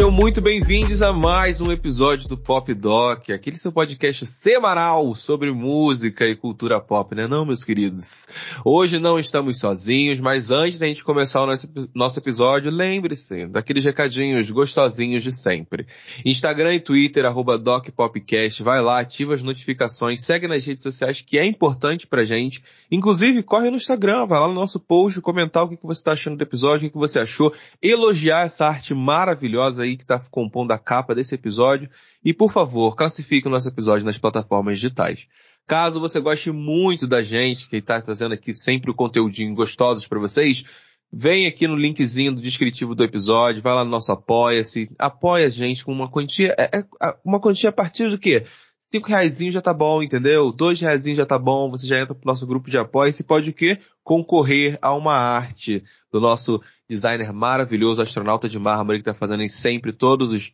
[0.00, 5.52] Sejam muito bem-vindos a mais um episódio do Pop Doc, aquele seu podcast semanal sobre
[5.52, 8.19] música e cultura pop, né não, meus queridos?
[8.64, 13.84] Hoje não estamos sozinhos, mas antes da gente começar o nosso, nosso episódio, lembre-se daqueles
[13.84, 15.86] recadinhos gostosinhos de sempre.
[16.24, 21.38] Instagram e Twitter, arroba DocPopcast, vai lá, ativa as notificações, segue nas redes sociais que
[21.38, 22.62] é importante pra gente.
[22.90, 26.36] Inclusive, corre no Instagram, vai lá no nosso post, comentar o que você está achando
[26.36, 30.78] do episódio, o que você achou, elogiar essa arte maravilhosa aí que está compondo a
[30.78, 31.88] capa desse episódio.
[32.24, 35.26] E por favor, classifique o nosso episódio nas plataformas digitais.
[35.70, 40.18] Caso você goste muito da gente, que está trazendo aqui sempre o conteúdinho gostosos para
[40.18, 40.64] vocês,
[41.12, 45.48] vem aqui no linkzinho do descritivo do episódio, vai lá no nosso Apoia-se, apoia a
[45.48, 46.84] gente com uma quantia, é, é,
[47.24, 48.46] uma quantia a partir do quê?
[48.92, 50.50] Cinco reais já tá bom, entendeu?
[50.50, 53.50] Dois reais já tá bom, você já entra pro nosso grupo de apoio e pode
[53.50, 53.78] o quê?
[54.02, 59.92] Concorrer a uma arte do nosso designer maravilhoso, astronauta de mármore, que tá fazendo sempre
[59.92, 60.52] todos os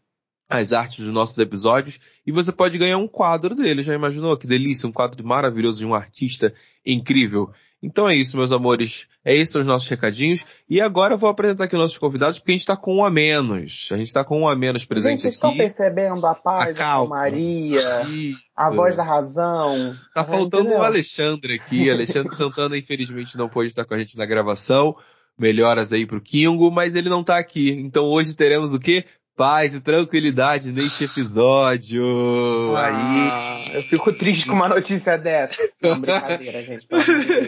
[0.48, 3.83] as artes dos nossos episódios e você pode ganhar um quadro dele.
[3.83, 4.36] Já imaginou?
[4.36, 6.52] Que delícia, um quadro maravilhoso de um artista
[6.84, 7.50] incrível.
[7.83, 9.06] Então é isso, meus amores.
[9.24, 10.44] É esses são os nossos recadinhos.
[10.69, 13.05] E agora eu vou apresentar aqui os nossos convidados, porque a gente está com um
[13.05, 13.89] a menos.
[13.92, 16.94] A gente está com um a menos presente gente, vocês estão percebendo a paz, a,
[16.94, 18.41] a Maria, isso.
[18.56, 19.94] a voz da razão.
[20.14, 21.91] Tá faltando o um Alexandre aqui.
[21.91, 24.97] Alexandre Santana, infelizmente, não pôde estar com a gente na gravação.
[25.39, 27.70] Melhoras aí pro Kingo, mas ele não tá aqui.
[27.70, 29.05] Então hoje teremos o quê?
[29.37, 32.75] Paz e tranquilidade neste episódio.
[32.75, 33.77] Ah, Aí.
[33.77, 35.56] Eu fico triste com uma notícia dessa.
[35.83, 36.89] Não, brincadeira, gente.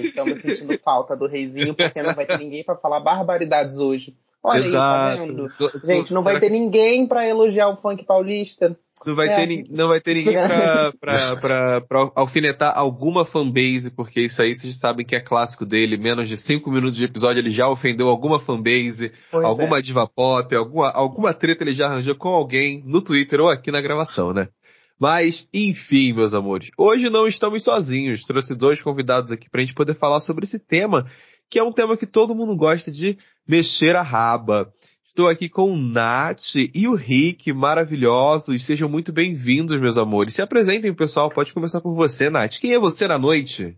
[0.05, 4.15] Estamos sentindo falta do reizinho porque não vai ter ninguém para falar barbaridades hoje.
[4.43, 5.11] Olha Exato.
[5.11, 5.83] aí, tá vendo?
[5.85, 8.79] Gente, não vai ter ninguém para elogiar o funk paulista.
[9.07, 9.47] Não vai, é.
[9.47, 14.55] ter, não vai ter ninguém pra, pra, pra, pra, alfinetar alguma fanbase, porque isso aí
[14.55, 15.97] vocês sabem que é clássico dele.
[15.97, 19.83] Menos de 5 minutos de episódio ele já ofendeu alguma fanbase, pois alguma é.
[19.83, 23.81] diva pop, alguma, alguma treta ele já arranjou com alguém no Twitter ou aqui na
[23.81, 24.49] gravação, né?
[24.99, 28.25] Mas, enfim, meus amores, hoje não estamos sozinhos.
[28.25, 31.09] Trouxe dois convidados aqui pra gente poder falar sobre esse tema,
[31.49, 33.17] que é um tema que todo mundo gosta de
[33.47, 34.73] mexer a raba.
[35.19, 38.65] Estou aqui com o Nath e o Rick, maravilhosos.
[38.65, 40.35] Sejam muito bem-vindos, meus amores.
[40.35, 41.29] Se apresentem, pessoal.
[41.29, 42.61] Pode começar por você, Nath.
[42.61, 43.77] Quem é você na noite?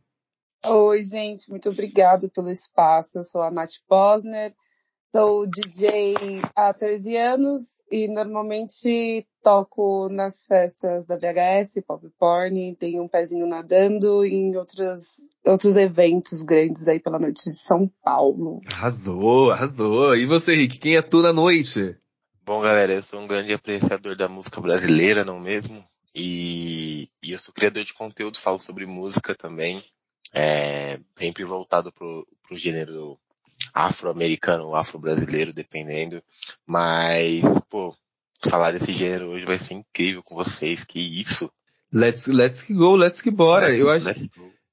[0.67, 1.49] Oi, gente.
[1.49, 3.17] Muito obrigado pelo espaço.
[3.17, 4.53] Eu sou a Nath Posner.
[5.13, 6.15] Sou DJ
[6.55, 13.45] há 13 anos e normalmente toco nas festas da VHS, Pop Porn, tenho um pezinho
[13.45, 18.61] nadando em outros, outros eventos grandes aí pela noite de São Paulo.
[18.73, 20.15] Arrasou, arrasou.
[20.15, 21.97] E você, Rick, quem é tu na noite?
[22.47, 25.85] Bom, galera, eu sou um grande apreciador da música brasileira, não mesmo?
[26.15, 29.83] E, e eu sou criador de conteúdo, falo sobre música também,
[30.33, 33.19] é, sempre voltado pro, pro gênero
[33.75, 36.23] afro-americano afro-brasileiro, dependendo.
[36.67, 37.95] Mas, pô,
[38.49, 41.51] falar desse gênero hoje vai ser incrível com vocês, que isso.
[41.93, 43.69] Let's, let's go, let's que bora.
[43.69, 44.31] Let's, Eu acho.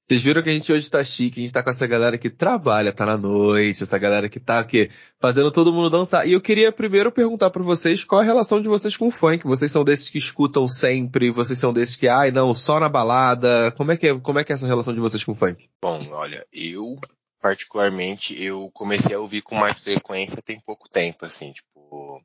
[0.08, 2.30] Vocês viram que a gente hoje tá chique, a gente tá com essa galera que
[2.30, 6.26] trabalha, tá na noite, essa galera que tá aqui fazendo todo mundo dançar.
[6.26, 9.46] E eu queria primeiro perguntar para vocês qual a relação de vocês com o funk.
[9.46, 13.70] Vocês são desses que escutam sempre, vocês são desses que, ai não, só na balada.
[13.72, 15.68] Como é que é, como é que é essa relação de vocês com o funk?
[15.82, 16.96] Bom, olha, eu
[17.40, 22.22] particularmente, eu comecei a ouvir com mais frequência tem pouco tempo, assim, tipo,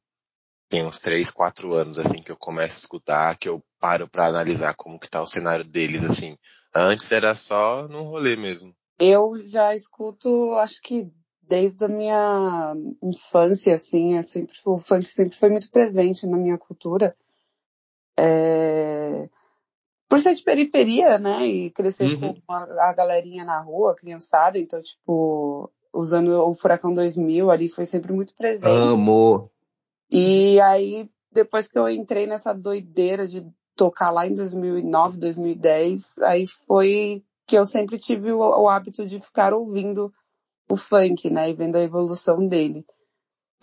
[0.69, 4.25] tem uns três, quatro anos, assim, que eu começo a escutar, que eu paro para
[4.25, 6.37] analisar como que tá o cenário deles, assim.
[6.73, 8.75] Antes era só num rolê mesmo.
[8.99, 11.07] Eu já escuto, acho que
[11.41, 17.15] desde a minha infância, assim, sempre, o funk sempre foi muito presente na minha cultura.
[18.17, 19.29] É
[20.13, 21.43] por ser de periferia, né?
[21.43, 22.35] E crescer uhum.
[22.45, 27.83] com a, a, galerinha na rua, criançada, então, tipo, usando o Furacão 2000 ali foi
[27.83, 28.93] sempre muito presente.
[28.93, 29.49] Amor.
[30.11, 33.43] E aí, depois que eu entrei nessa doideira de
[33.75, 39.19] tocar lá em 2009, 2010, aí foi que eu sempre tive o, o hábito de
[39.19, 40.13] ficar ouvindo
[40.69, 41.49] o funk, né?
[41.49, 42.85] E vendo a evolução dele.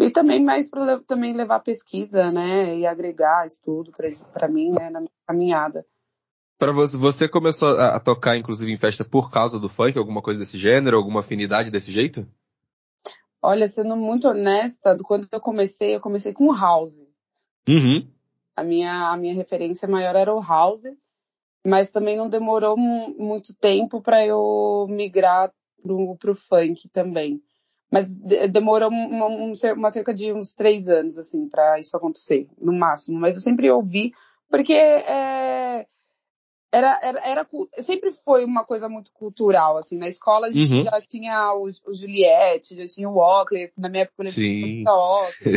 [0.00, 2.76] E também mais para também levar pesquisa, né?
[2.76, 3.92] E agregar estudo
[4.32, 4.90] para mim, né?
[4.90, 5.86] Na minha caminhada.
[6.60, 10.20] Para você, você começou a, a, tocar, inclusive, em festa por causa do funk, alguma
[10.20, 12.28] coisa desse gênero, alguma afinidade desse jeito?
[13.40, 17.00] Olha, sendo muito honesta, quando eu comecei, eu comecei com o house.
[17.66, 18.06] Uhum.
[18.54, 20.82] A minha, a minha referência maior era o house,
[21.66, 25.50] mas também não demorou muito tempo para eu migrar
[25.82, 27.42] pro, pro funk também.
[27.90, 28.14] Mas
[28.52, 33.18] demorou uma, uma, cerca de uns três anos, assim, para isso acontecer, no máximo.
[33.18, 34.12] Mas eu sempre ouvi,
[34.50, 35.86] porque é,
[36.72, 37.46] era, era, era,
[37.78, 40.82] sempre foi uma coisa muito cultural, assim, na escola a gente uhum.
[40.82, 44.84] já tinha o, o, Juliette, já tinha o Oakley, na minha época eu Sim.
[44.86, 45.54] Oakley,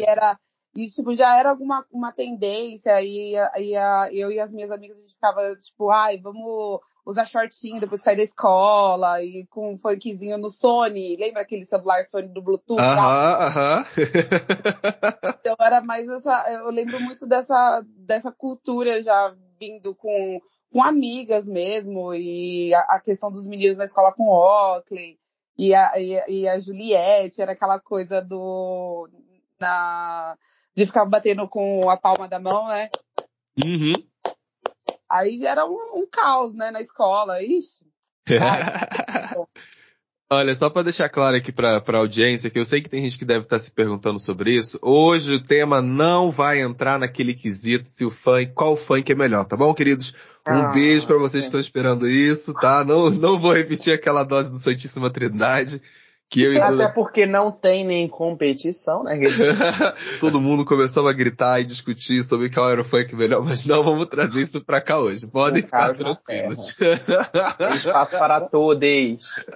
[0.00, 0.38] e era,
[0.74, 4.96] E, tipo, já era alguma uma tendência, e, e a, eu e as minhas amigas,
[4.96, 9.74] a gente ficava, tipo, ai, vamos usar shortinho depois de sair da escola, e com
[9.74, 12.80] um funkzinho no Sony, lembra aquele celular Sony do Bluetooth?
[12.80, 13.86] Aham, aham.
[15.38, 20.40] então era mais essa, eu lembro muito dessa, dessa cultura já vindo com,
[20.72, 25.18] com amigas mesmo, e a, a questão dos meninos na escola com Oakley,
[25.58, 29.08] e a, e, e a Juliette, era aquela coisa do,
[29.58, 30.36] na,
[30.74, 32.90] de ficar batendo com a palma da mão, né?
[33.64, 33.94] Uhum.
[35.08, 37.42] Aí era um, um caos, né, na escola.
[37.42, 37.86] Ixi.
[40.28, 43.16] Olha, só para deixar claro aqui para a audiência, que eu sei que tem gente
[43.16, 47.32] que deve estar tá se perguntando sobre isso, hoje o tema não vai entrar naquele
[47.32, 50.14] quesito se o funk, qual funk é melhor, tá bom, queridos?
[50.48, 52.84] Um ah, beijo para vocês que estão esperando isso, tá?
[52.84, 55.80] Não, não vou repetir aquela dose do Santíssima Trindade.
[56.28, 59.14] Que eu Até porque não tem nem competição, né?
[60.18, 63.84] Todo mundo começou a gritar e discutir sobre qual era o funk melhor, mas não
[63.84, 65.28] vamos trazer isso pra cá hoje.
[65.28, 66.76] Podem ficar tranquilos.
[67.74, 69.46] Espaço para todos.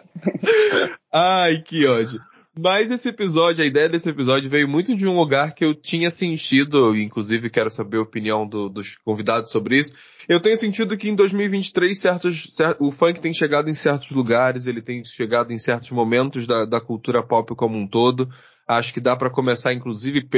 [1.13, 2.21] Ai, que ódio.
[2.59, 6.11] Mas esse episódio, a ideia desse episódio veio muito de um lugar que eu tinha
[6.11, 9.95] sentido, inclusive quero saber a opinião do, dos convidados sobre isso.
[10.29, 14.83] Eu tenho sentido que em 2023 certos, o funk tem chegado em certos lugares, ele
[14.83, 18.29] tem chegado em certos momentos da, da cultura pop como um todo.
[18.67, 20.29] Acho que dá para começar, inclusive,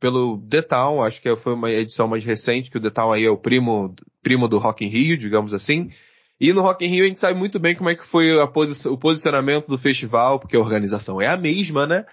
[0.00, 3.24] pelo The Town, acho que foi uma edição mais recente, que o The Town aí
[3.24, 5.90] é o primo, primo do Rock in Rio, digamos assim.
[6.40, 8.88] E no Rock in Rio a gente sabe muito bem como é que foi posi
[8.88, 12.04] o posicionamento do festival, porque a organização é a mesma, né?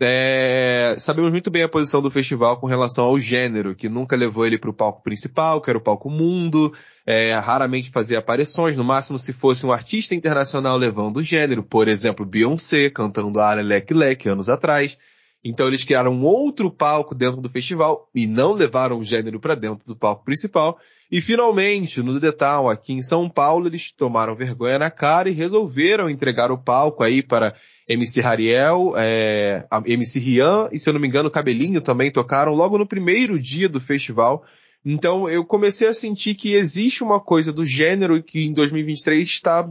[0.00, 4.44] É, sabemos muito bem a posição do festival com relação ao gênero, que nunca levou
[4.44, 6.72] ele para o palco principal, que era o palco mundo,
[7.06, 11.86] é, raramente fazia aparições, no máximo se fosse um artista internacional levando o gênero, por
[11.86, 14.98] exemplo, Beyoncé cantando a Lek Lek anos atrás.
[15.44, 19.54] Então eles criaram um outro palco dentro do festival e não levaram o gênero para
[19.54, 20.78] dentro do palco principal.
[21.10, 26.08] E finalmente, no Detal, aqui em São Paulo, eles tomaram vergonha na cara e resolveram
[26.08, 27.54] entregar o palco aí para
[27.88, 32.78] MC Hariel, é, MC Rian e, se eu não me engano, Cabelinho também tocaram logo
[32.78, 34.44] no primeiro dia do festival.
[34.84, 39.68] Então eu comecei a sentir que existe uma coisa do gênero que em 2023 está,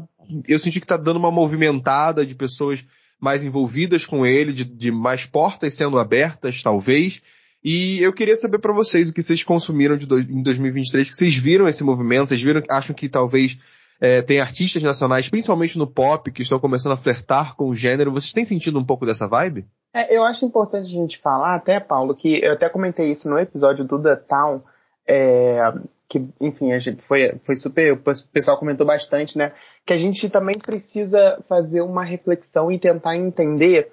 [0.47, 2.83] eu senti que está dando uma movimentada de pessoas
[3.19, 7.21] mais envolvidas com ele, de, de mais portas sendo abertas, talvez.
[7.63, 11.35] E eu queria saber para vocês o que vocês consumiram de em 2023, que vocês
[11.35, 13.57] viram esse movimento, vocês viram, acham que talvez
[14.01, 18.11] é, tem artistas nacionais, principalmente no pop, que estão começando a flertar com o gênero.
[18.11, 19.65] Vocês têm sentido um pouco dessa vibe?
[19.93, 23.39] É, eu acho importante a gente falar, até, Paulo, que eu até comentei isso no
[23.39, 24.61] episódio do The Town,
[25.07, 25.73] é,
[26.09, 27.97] que, enfim, a gente foi, foi super, o
[28.33, 29.53] pessoal comentou bastante, né?
[29.85, 33.89] Que a gente também precisa fazer uma reflexão e tentar entender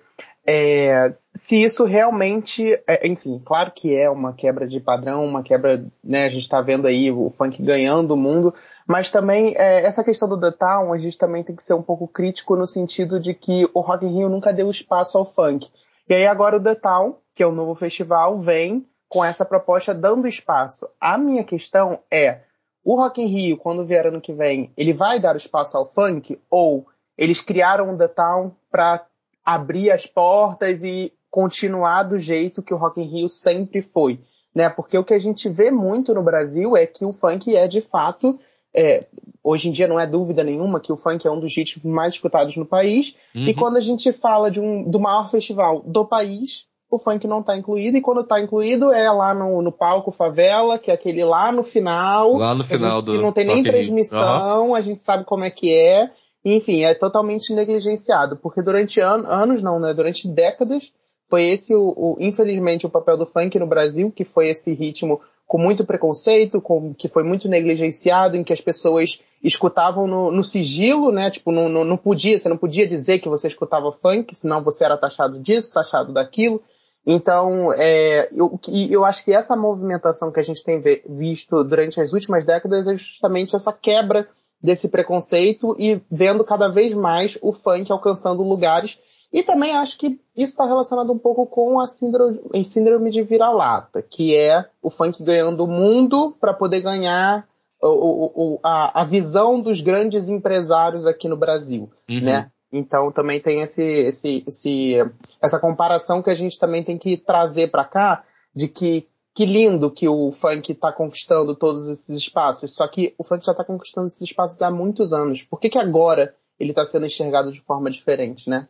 [0.47, 5.85] é, se isso realmente, é, enfim, claro que é uma quebra de padrão, uma quebra,
[6.03, 8.55] né, a gente está vendo aí o funk ganhando o mundo,
[8.87, 11.83] mas também é, essa questão do The Town, a gente também tem que ser um
[11.83, 15.69] pouco crítico no sentido de que o Rock in Rio nunca deu espaço ao funk.
[16.09, 19.95] E aí agora o The Town, que é o novo festival, vem com essa proposta
[19.95, 20.89] dando espaço.
[21.01, 22.41] A minha questão é,
[22.83, 26.41] o Rock in Rio, quando vier ano que vem, ele vai dar espaço ao funk
[26.51, 26.87] ou
[27.17, 29.05] eles criaram o The Town para
[29.45, 34.21] abrir as portas e continuar do jeito que o Rock in Rio sempre foi,
[34.55, 34.69] né?
[34.69, 37.81] Porque o que a gente vê muito no Brasil é que o funk é de
[37.81, 38.39] fato,
[38.75, 39.07] é,
[39.43, 42.15] hoje em dia não é dúvida nenhuma que o funk é um dos ritmos mais
[42.15, 43.15] escutados no país.
[43.35, 43.47] Uhum.
[43.47, 47.41] E quando a gente fala de um, do maior festival do país, o funk não
[47.41, 51.23] está incluído, e quando está incluído é lá no, no, palco favela, que é aquele
[51.23, 52.35] lá no final.
[52.37, 53.13] Lá no final do.
[53.13, 54.75] Que não tem nem transmissão, uhum.
[54.75, 56.11] a gente sabe como é que é.
[56.45, 59.93] Enfim, é totalmente negligenciado, porque durante an anos, não, né?
[59.93, 60.93] Durante décadas,
[61.29, 65.21] foi esse o, o, infelizmente, o papel do funk no Brasil, que foi esse ritmo
[65.47, 70.45] com muito preconceito, com, que foi muito negligenciado, em que as pessoas escutavam no, no
[70.45, 71.31] sigilo, né?
[71.31, 74.85] Tipo, não, não, não, podia, você não podia dizer que você escutava funk, senão você
[74.85, 76.63] era taxado disso, taxado daquilo.
[77.07, 82.13] Então, é, eu, eu acho que essa movimentação que a gente tem visto durante as
[82.13, 84.29] últimas décadas é justamente essa quebra
[84.63, 88.99] desse preconceito e vendo cada vez mais o funk alcançando lugares.
[89.33, 94.03] E também acho que isso está relacionado um pouco com a síndrome, síndrome de vira-lata,
[94.03, 97.47] que é o funk ganhando o mundo para poder ganhar
[97.81, 102.21] o, o, a, a, visão dos grandes empresários aqui no Brasil, uhum.
[102.21, 102.51] né?
[102.73, 104.97] Então também tem esse, esse, esse,
[105.41, 108.23] essa comparação que a gente também tem que trazer para cá,
[108.55, 109.09] de que
[109.41, 112.75] que lindo que o funk está conquistando todos esses espaços.
[112.75, 115.43] Só que o funk já está conquistando esses espaços há muitos anos.
[115.43, 118.69] Por que, que agora ele está sendo enxergado de forma diferente, né?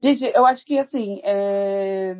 [0.00, 2.14] Gente, eu acho que assim, é...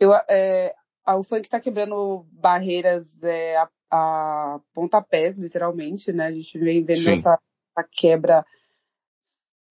[0.00, 0.74] Eu, é...
[1.06, 6.26] o funk está quebrando barreiras é, a, a, pontapés, literalmente, né?
[6.26, 7.38] A gente vem vendo essa,
[7.76, 8.44] essa quebra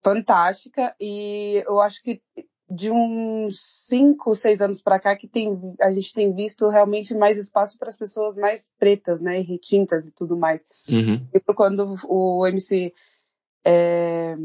[0.04, 2.22] fantástica e eu acho que
[2.70, 5.50] de uns cinco, seis anos para cá que tem,
[5.80, 10.12] a gente tem visto realmente mais espaço para as pessoas mais pretas, né, retintas e
[10.12, 10.66] tudo mais.
[10.88, 11.28] Uhum.
[11.34, 12.94] E quando o MC,
[13.64, 14.36] é,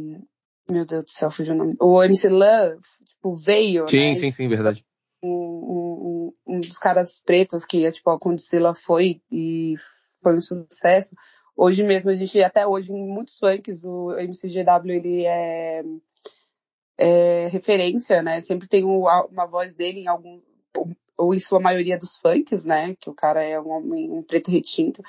[0.70, 4.30] meu Deus do céu, fugiu o nome, o MC Love, tipo, veio, Sim, né, sim,
[4.30, 4.84] sim, verdade.
[5.22, 9.74] Um, um, um, dos caras pretos que, tipo, a Condicila foi e
[10.22, 11.14] foi um sucesso.
[11.56, 15.82] Hoje mesmo, a gente, até hoje, em muitos funks, o MCGW, ele é
[17.00, 18.42] é, referência, né?
[18.42, 20.38] Sempre tem uma voz dele em algum,
[21.16, 22.94] ou em sua maioria dos funks, né?
[23.00, 25.02] Que o cara é um homem um preto retinto.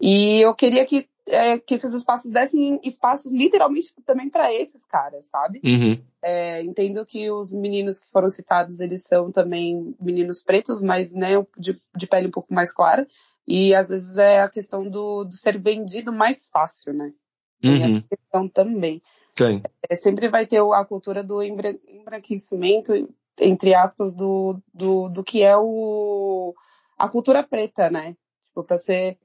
[0.00, 5.26] E eu queria que, é, que esses espaços dessem espaço literalmente também para esses caras,
[5.26, 5.60] sabe?
[5.62, 6.00] Uhum.
[6.22, 11.32] É, entendo que os meninos que foram citados, eles são também meninos pretos, mas né,
[11.58, 13.06] de, de pele um pouco mais clara.
[13.46, 17.12] E às vezes é a questão do, do ser vendido mais fácil, né?
[17.60, 17.84] Tem uhum.
[17.84, 19.02] essa questão também.
[19.36, 19.62] Tem.
[19.88, 22.92] É, sempre vai ter a cultura do embranquecimento,
[23.38, 26.54] entre aspas, do, do, do que é o,
[26.98, 28.16] a cultura preta, né?
[28.48, 29.18] Tipo, pra ser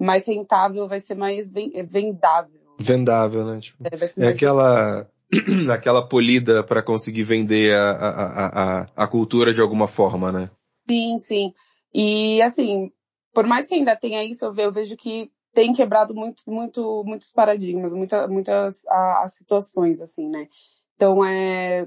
[0.00, 2.60] mais rentável, vai ser mais vendável.
[2.80, 3.60] Vendável, né?
[3.60, 5.06] Tipo, é, é aquela,
[5.70, 10.50] aquela polida para conseguir vender a, a, a, a cultura de alguma forma, né?
[10.88, 11.52] Sim, sim.
[11.94, 12.90] E assim,
[13.34, 17.92] por mais que ainda tenha isso, eu vejo que tem quebrado muito, muito, muitos paradigmas,
[17.92, 20.48] muita, muitas as situações, assim, né?
[20.96, 21.86] Então, é,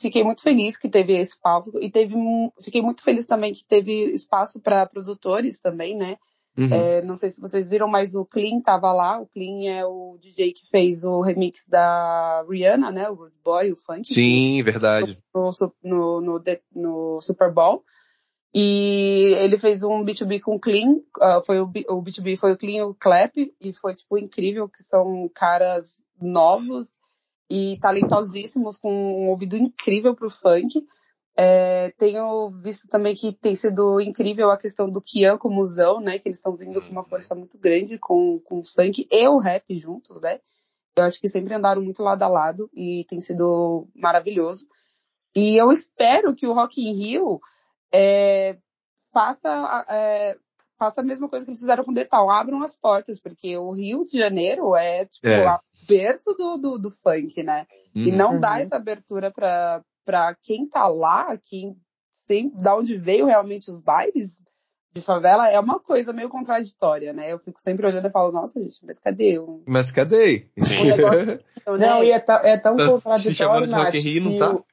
[0.00, 2.14] fiquei muito feliz que teve esse palco e teve,
[2.60, 6.16] fiquei muito feliz também que teve espaço para produtores também, né?
[6.56, 6.68] Uhum.
[6.70, 9.18] É, não sei se vocês viram, mas o Clean tava lá.
[9.18, 13.08] O Clean é o DJ que fez o remix da Rihanna, né?
[13.08, 14.06] O Rude Boy, o funk.
[14.06, 15.18] Sim, verdade.
[15.34, 15.50] No,
[15.82, 16.42] no, no,
[16.74, 17.82] no Super Bowl.
[18.54, 22.58] E ele fez um B2B com Clean, uh, foi o, B, o B2B foi o
[22.58, 26.98] Clean e o Clap, e foi, tipo, incrível, que são caras novos
[27.48, 30.86] e talentosíssimos, com um ouvido incrível pro funk.
[31.34, 35.98] É, tenho visto também que tem sido incrível a questão do Kian com o Musão,
[35.98, 39.28] né, que eles estão vindo com uma força muito grande com, com o funk e
[39.28, 40.40] o rap juntos, né.
[40.94, 44.66] Eu acho que sempre andaram muito lado a lado e tem sido maravilhoso.
[45.34, 47.40] E eu espero que o Rock in Rio
[47.92, 48.56] é,
[49.12, 50.36] faça, é,
[50.78, 53.72] faça a mesma coisa que eles fizeram com o Detal, abram as portas, porque o
[53.72, 55.46] Rio de Janeiro é, tipo, é.
[55.46, 57.66] a berço do, do, do funk, né?
[57.94, 58.04] Uhum.
[58.04, 61.76] E não dá essa abertura para para quem tá lá, quem
[62.26, 64.42] tem, da onde veio realmente os bailes
[64.92, 67.32] de favela, é uma coisa meio contraditória, né?
[67.32, 69.38] Eu fico sempre olhando e falo, nossa, gente, mas cadê?
[69.38, 70.48] Um, mas cadê?
[70.58, 72.04] Um negócio, não, né?
[72.04, 74.52] e é, é tão Tá contraditório, Nath, Rio, não que tá?
[74.52, 74.64] o,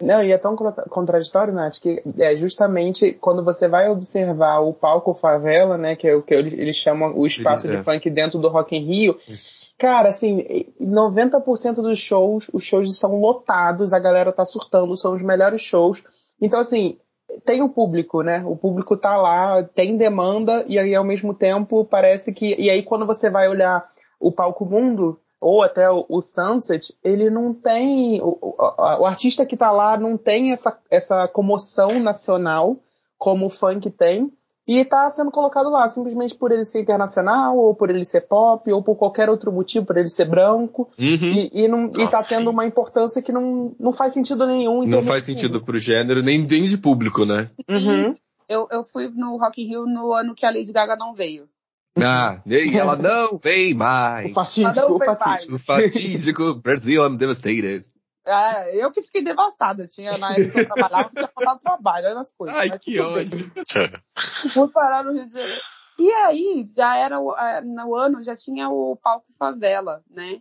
[0.00, 5.14] não, e é tão contraditório, Nath, que é justamente quando você vai observar o palco
[5.14, 7.76] favela, né, que é o que eles chamam o espaço é.
[7.76, 9.18] de funk dentro do Rock in Rio.
[9.28, 9.70] Isso.
[9.78, 15.22] Cara, assim, 90% dos shows, os shows são lotados, a galera tá surtando, são os
[15.22, 16.02] melhores shows.
[16.40, 16.98] Então, assim,
[17.44, 18.42] tem o público, né?
[18.44, 22.60] O público tá lá, tem demanda, e aí ao mesmo tempo parece que.
[22.60, 23.88] E aí quando você vai olhar
[24.20, 28.22] o palco mundo, ou até o, o Sunset, ele não tem.
[28.22, 32.78] O, o, o, artista que tá lá não tem essa, essa comoção nacional
[33.18, 34.32] como o funk tem.
[34.68, 38.72] E tá sendo colocado lá simplesmente por ele ser internacional, ou por ele ser pop,
[38.72, 40.88] ou por qualquer outro motivo, por ele ser branco.
[40.96, 41.32] Uhum.
[41.32, 44.86] E, e, não, e tá tendo uma importância que não, não faz sentido nenhum.
[44.86, 47.50] Não faz sentido pro gênero, nem, nem de público, né?
[47.68, 48.14] Uhum.
[48.48, 51.48] Eu, eu fui no Rock in Rio no ano que a Lady Gaga não veio.
[51.96, 54.30] Ah, e ela não vem mais.
[54.30, 55.54] O fatídico, o fatídico.
[55.54, 57.84] O fatídico Brasil, I'm devastated.
[58.24, 59.86] É, eu que fiquei devastada.
[59.86, 62.56] Tinha, na época que eu trabalhava, tinha faltado trabalho, olha as coisas.
[62.56, 63.50] Ai, que ódio.
[64.52, 65.60] Fui parar no Rio de Janeiro.
[65.98, 67.18] E aí, já era,
[67.62, 70.40] no ano, já tinha o palco favela, né?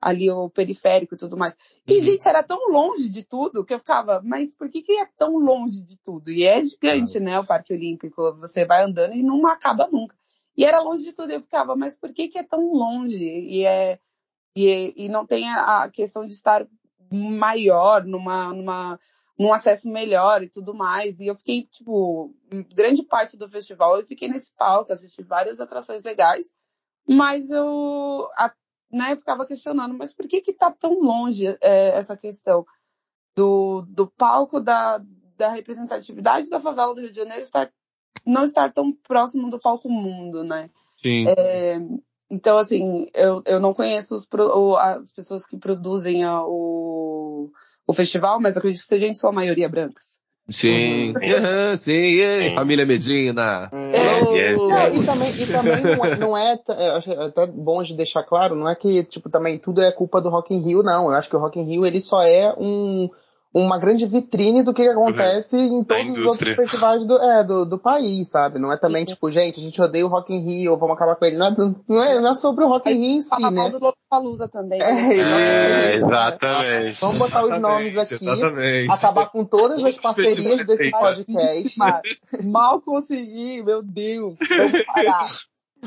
[0.00, 1.56] Ali o periférico e tudo mais.
[1.86, 2.00] E, uhum.
[2.00, 5.36] gente, era tão longe de tudo que eu ficava, mas por que que é tão
[5.36, 6.30] longe de tudo?
[6.30, 8.34] E é gigante, né, o Parque Olímpico.
[8.38, 10.16] Você vai andando e não acaba nunca.
[10.56, 11.32] E era longe de tudo.
[11.32, 13.24] Eu ficava, mas por que que é tão longe?
[13.24, 13.98] E, é,
[14.54, 16.66] e, e não tem a questão de estar
[17.12, 19.00] maior, numa, numa,
[19.38, 21.18] num acesso melhor e tudo mais.
[21.18, 22.34] E eu fiquei, tipo,
[22.74, 26.52] grande parte do festival eu fiquei nesse palco, assisti várias atrações legais,
[27.08, 28.52] mas eu, a,
[28.92, 32.66] né, eu ficava questionando, mas por que que tá tão longe é, essa questão
[33.34, 35.00] do, do palco da,
[35.36, 37.72] da representatividade da favela do Rio de Janeiro estar
[38.26, 40.70] não estar tão próximo do palco mundo, né?
[40.96, 41.26] Sim.
[41.28, 41.80] É,
[42.30, 44.26] então, assim, eu, eu não conheço os,
[44.78, 47.50] as pessoas que produzem a, o,
[47.86, 50.20] o festival, mas acredito que sejam em sua maioria brancas.
[50.48, 51.14] Sim, uhum.
[51.78, 52.54] sim, sim.
[52.54, 53.70] família Medina.
[53.72, 54.52] É, é,
[54.94, 56.60] e também, e também não é, não é,
[56.96, 60.28] acho até bom de deixar claro, não é que, tipo, também tudo é culpa do
[60.28, 61.08] Rock in Rio, não.
[61.08, 63.08] Eu acho que o Rock in Rio, ele só é um,
[63.52, 65.80] uma grande vitrine do que acontece uhum.
[65.80, 68.60] em todos os outros festivais do, é, do, do, país, sabe?
[68.60, 71.24] Não é também, tipo, gente, a gente odeia o Rock in Rio, vamos acabar com
[71.24, 71.36] ele.
[71.36, 71.56] Não é,
[71.88, 73.70] não é, não é sobre o Rock in Rio em si, né?
[73.70, 74.80] do Lollapalooza também.
[74.80, 75.92] É, né?
[75.92, 77.00] é, exatamente.
[77.00, 78.90] Vamos botar os nomes aqui, exatamente.
[78.90, 81.78] acabar com todas as parcerias desse podcast.
[82.44, 85.26] Mal consegui, meu Deus, vamos parar.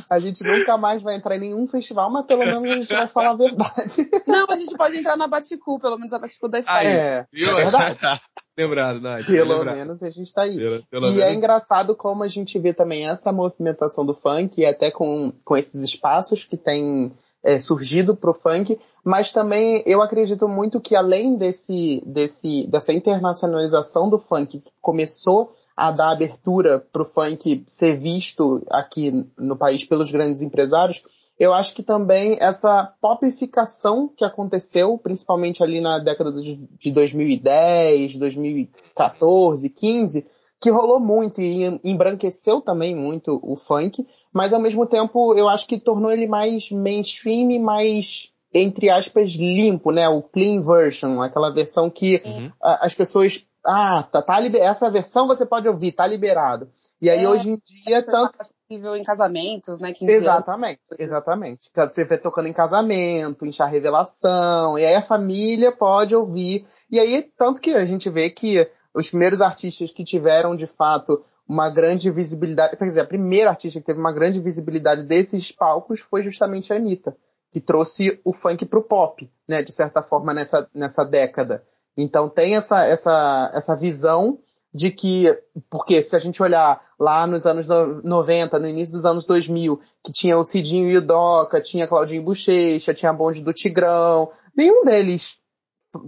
[0.09, 3.07] A gente nunca mais vai entrar em nenhum festival, mas pelo menos a gente vai
[3.07, 4.09] falar a verdade.
[4.27, 6.89] Não, a gente pode entrar na Baticu, pelo menos a Baticu da Espanha.
[6.89, 7.99] É, é verdade.
[8.57, 9.25] Lembrado, Nath.
[9.25, 9.75] Pelo lembrado.
[9.75, 10.55] menos a gente tá aí.
[10.55, 11.23] Pelo, pelo e é menos.
[11.25, 15.57] é engraçado como a gente vê também essa movimentação do funk, e até com, com
[15.57, 17.11] esses espaços que tem
[17.43, 24.09] é, surgido pro funk, mas também eu acredito muito que além desse, desse, dessa internacionalização
[24.09, 29.83] do funk que começou a dar abertura para o funk ser visto aqui no país
[29.83, 31.03] pelos grandes empresários,
[31.39, 39.69] eu acho que também essa popificação que aconteceu, principalmente ali na década de 2010, 2014,
[39.69, 40.27] 15,
[40.61, 45.67] que rolou muito e embranqueceu também muito o funk, mas ao mesmo tempo eu acho
[45.67, 50.07] que tornou ele mais mainstream e mais entre aspas limpo, né?
[50.07, 52.51] O clean version, aquela versão que uhum.
[52.61, 54.61] as pessoas ah, tá, tá liber...
[54.61, 56.69] essa versão você pode ouvir, tá liberado.
[57.01, 59.93] E aí é, hoje em dia tanto possível em casamentos, né?
[60.01, 60.99] Exatamente, anos.
[60.99, 61.71] exatamente.
[61.75, 66.65] Você vê tocando em casamento, em chá revelação, e aí a família pode ouvir.
[66.91, 71.23] E aí tanto que a gente vê que os primeiros artistas que tiveram de fato
[71.47, 75.99] uma grande visibilidade, quer dizer, a primeira artista que teve uma grande visibilidade desses palcos
[75.99, 77.15] foi justamente a Anitta,
[77.51, 81.63] que trouxe o funk pro pop, né, de certa forma nessa, nessa década.
[81.97, 84.39] Então tem essa, essa, essa visão
[84.73, 85.25] de que,
[85.69, 90.11] porque se a gente olhar lá nos anos 90, no início dos anos 2000, que
[90.11, 95.37] tinha o Cidinho e o Doca, tinha Claudinho Bochecha, tinha Bonde do Tigrão, nenhum deles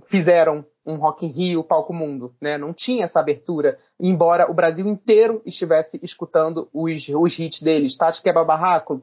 [0.07, 2.57] fizeram um Rock in Rio, palco mundo, né?
[2.57, 7.95] Não tinha essa abertura, embora o Brasil inteiro estivesse escutando os, os hits deles.
[7.95, 9.01] Tati Quebra Barraco?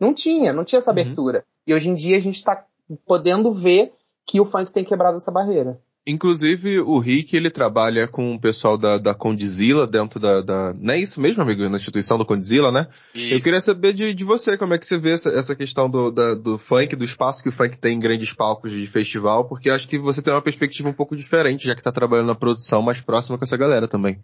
[0.00, 0.98] Não tinha, não tinha essa uhum.
[0.98, 1.38] abertura.
[1.38, 1.44] Uhum.
[1.66, 2.64] E hoje em dia a gente está
[3.06, 3.92] podendo ver
[4.26, 5.80] que o funk tem quebrado essa barreira.
[6.04, 10.74] Inclusive, o Rick, ele trabalha com o pessoal da, da Condizila dentro da, da...
[10.74, 11.68] Não é isso mesmo, amigo?
[11.68, 12.88] Na instituição do Condizila, né?
[13.14, 13.32] E...
[13.32, 16.10] Eu queria saber de, de você, como é que você vê essa, essa questão do,
[16.10, 19.70] da, do funk, do espaço que o funk tem em grandes palcos de festival, porque
[19.70, 22.82] acho que você tem uma perspectiva um pouco diferente, já que tá trabalhando na produção
[22.82, 24.18] mais próxima com essa galera também.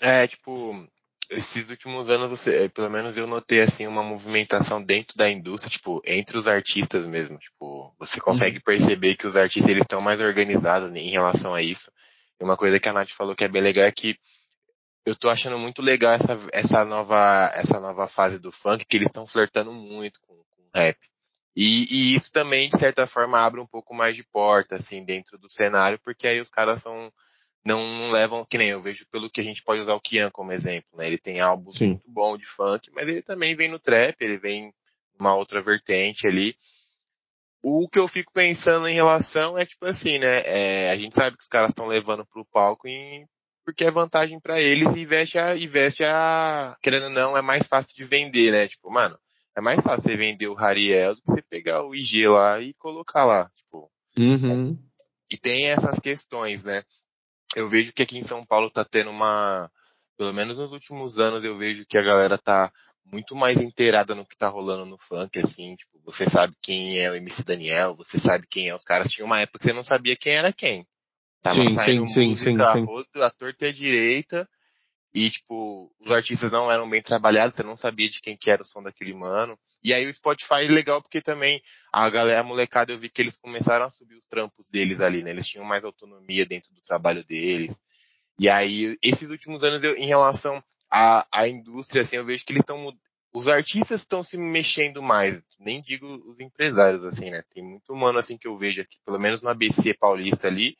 [0.00, 0.72] É, tipo,
[1.30, 5.70] esses últimos anos, você, eh, pelo menos eu notei assim uma movimentação dentro da indústria,
[5.70, 8.62] tipo, entre os artistas mesmo, tipo, você consegue uhum.
[8.64, 11.90] perceber que os artistas eles estão mais organizados em relação a isso.
[12.40, 14.16] E uma coisa que a Nath falou que é bem legal é que
[15.04, 19.08] eu tô achando muito legal essa, essa nova, essa nova fase do funk, que eles
[19.08, 20.98] estão flertando muito com, com o rap.
[21.56, 25.38] E, e, isso também, de certa forma, abre um pouco mais de porta, assim, dentro
[25.38, 27.12] do cenário, porque aí os caras são,
[27.64, 30.52] não, levam, que nem eu vejo pelo que a gente pode usar o Kian como
[30.52, 31.06] exemplo, né?
[31.06, 31.88] Ele tem álbuns Sim.
[31.88, 34.72] muito bom de funk, mas ele também vem no trap, ele vem
[35.18, 36.56] uma outra vertente ali.
[37.62, 40.42] O que eu fico pensando em relação é tipo assim, né?
[40.46, 43.26] É, a gente sabe que os caras estão levando pro palco em,
[43.64, 47.42] porque é vantagem para eles e veste a, e veste a, querendo ou não, é
[47.42, 48.68] mais fácil de vender, né?
[48.68, 49.18] Tipo, mano,
[49.54, 52.72] é mais fácil você vender o Hariel do que você pegar o IG lá e
[52.74, 53.90] colocar lá, tipo.
[54.16, 54.72] Uhum.
[54.72, 56.82] É, e tem essas questões, né?
[57.56, 59.70] Eu vejo que aqui em São Paulo tá tendo uma,
[60.16, 62.72] pelo menos nos últimos anos eu vejo que a galera tá
[63.12, 67.10] muito mais inteirada no que tá rolando no funk, assim, tipo, você sabe quem é
[67.10, 69.08] o MC Daniel, você sabe quem é os caras.
[69.08, 70.86] Tinha uma época que você não sabia quem era quem.
[71.42, 72.86] Tava sim, sim, sim, sim, sim.
[73.22, 74.48] A torta e a direita,
[75.14, 78.62] e tipo, os artistas não eram bem trabalhados, você não sabia de quem que era
[78.62, 79.58] o som daquele mano.
[79.82, 81.62] E aí o Spotify é legal porque também
[81.92, 85.22] a galera, a molecada, eu vi que eles começaram a subir os trampos deles ali,
[85.22, 85.30] né?
[85.30, 87.80] Eles tinham mais autonomia dentro do trabalho deles.
[88.38, 92.52] E aí, esses últimos anos, eu, em relação à, à indústria, assim, eu vejo que
[92.52, 92.92] eles estão,
[93.32, 95.42] os artistas estão se mexendo mais.
[95.58, 97.42] Nem digo os empresários, assim, né?
[97.52, 100.76] Tem muito humano, assim, que eu vejo aqui, pelo menos no ABC paulista ali,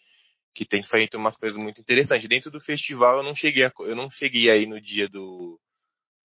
[0.54, 2.28] que tem feito umas coisas muito interessantes.
[2.28, 5.60] Dentro do festival, eu não cheguei a, eu não cheguei aí no dia do,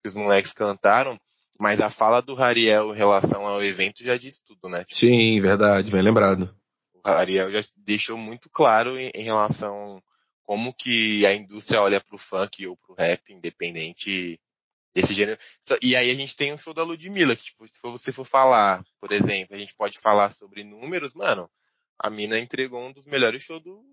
[0.03, 1.17] que os moleques cantaram,
[1.59, 4.79] mas a fala do Rariel em relação ao evento já diz tudo, né?
[4.79, 6.53] Tipo, Sim, verdade, bem lembrado.
[6.93, 10.01] O Rariel já deixou muito claro em, em relação
[10.43, 14.39] como que a indústria olha pro funk ou pro rap, independente
[14.93, 15.39] desse gênero.
[15.81, 18.83] E aí a gente tem um show da Ludmilla, que tipo, se você for falar,
[18.99, 21.49] por exemplo, a gente pode falar sobre números, mano,
[21.97, 23.83] a mina entregou um dos melhores shows do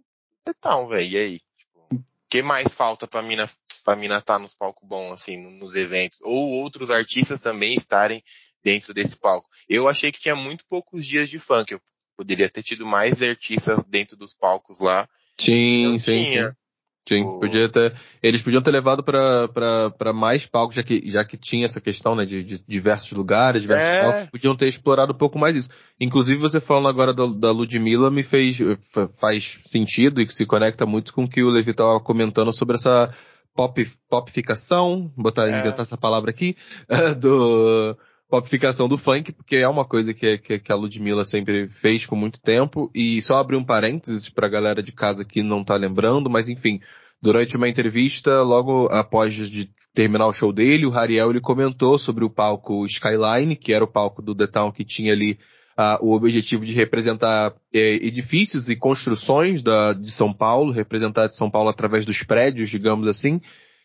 [0.61, 1.09] Town, velho.
[1.09, 1.41] E aí?
[1.57, 2.05] Tipo...
[2.29, 3.49] que mais falta pra mina,
[3.81, 6.19] pra mina tá nos palcos bons, assim, nos eventos?
[6.23, 8.23] Ou outros artistas também estarem
[8.63, 9.49] dentro desse palco.
[9.69, 11.73] Eu achei que tinha muito poucos dias de funk.
[11.73, 11.81] Eu
[12.17, 15.09] poderia ter tido mais artistas dentro dos palcos lá.
[15.39, 16.57] Sim, sim, tinha.
[17.09, 17.23] sim.
[17.23, 17.41] O...
[17.41, 21.81] podia ter, eles podiam ter levado para mais palcos, já que, já que tinha essa
[21.81, 24.03] questão, né, de, de diversos lugares, diversos é...
[24.03, 25.71] palcos, podiam ter explorado um pouco mais isso.
[25.99, 28.59] Inclusive, você falando agora da, da Ludmilla me fez,
[29.19, 32.75] faz sentido e que se conecta muito com o que o Levi estava comentando sobre
[32.75, 33.15] essa
[33.55, 35.61] pop, popificação, botar, é.
[35.61, 36.57] inventar essa palavra aqui,
[37.19, 37.97] do,
[38.29, 42.15] popificação do funk, porque é uma coisa que, que, que, a Ludmilla sempre fez com
[42.15, 42.91] muito tempo.
[42.95, 46.81] E só abrir um parênteses pra galera de casa que não tá lembrando, mas enfim,
[47.21, 52.25] durante uma entrevista, logo após de terminar o show dele, o Hariel ele comentou sobre
[52.25, 55.39] o palco Skyline, que era o palco do The Town que tinha ali
[55.81, 61.37] uh, o objetivo de representar eh, edifícios e construções da, de São Paulo, representar de
[61.37, 63.41] São Paulo através dos prédios, digamos assim.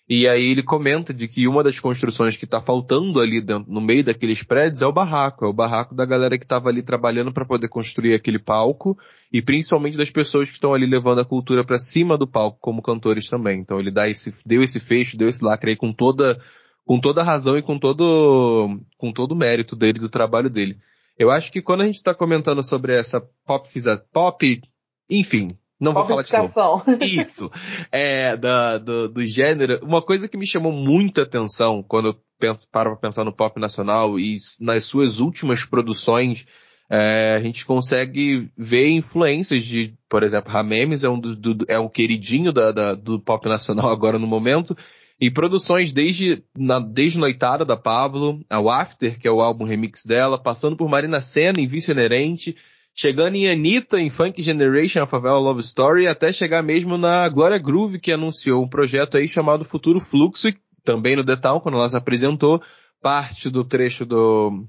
[0.08, 3.81] E aí ele comenta de que uma das construções que está faltando ali dentro, no
[3.81, 7.34] meio daqueles prédios é o barraco, é o barraco da galera que estava ali trabalhando
[7.34, 8.95] para poder construir aquele palco
[9.34, 12.84] e principalmente das pessoas que estão ali levando a cultura para cima do palco como
[12.84, 13.60] cantores também.
[13.60, 16.39] Então ele dá esse, deu esse fecho, deu esse lacre aí com toda,
[16.86, 20.77] com toda razão e com todo, com todo o mérito dele, do trabalho dele.
[21.17, 23.69] Eu acho que quando a gente está comentando sobre essa pop,
[24.12, 24.62] pop,
[25.10, 25.49] enfim,
[25.80, 26.84] não vou falar de novo.
[27.01, 27.51] Isso.
[27.91, 29.80] É, da, do, do gênero.
[29.84, 33.60] Uma coisa que me chamou muita atenção quando eu penso, paro pra pensar no pop
[33.60, 36.45] nacional e nas suas últimas produções,
[36.89, 41.80] é, a gente consegue ver influências de, por exemplo, Ramemes é um dos, do, é
[41.80, 44.78] um queridinho da, da, do pop nacional agora no momento,
[45.19, 50.06] e produções desde, na, desde Noitada da Pablo, ao After, que é o álbum remix
[50.06, 52.56] dela, passando por Marina Senna em Vício Inerente,
[52.93, 57.58] chegando em Anitta, em Funk Generation, a Favela Love Story, até chegar mesmo na Glória
[57.58, 61.89] Groove, que anunciou um projeto aí chamado Futuro Fluxo, e também no Detal, quando ela
[61.89, 62.62] se apresentou,
[63.01, 64.65] parte do trecho do,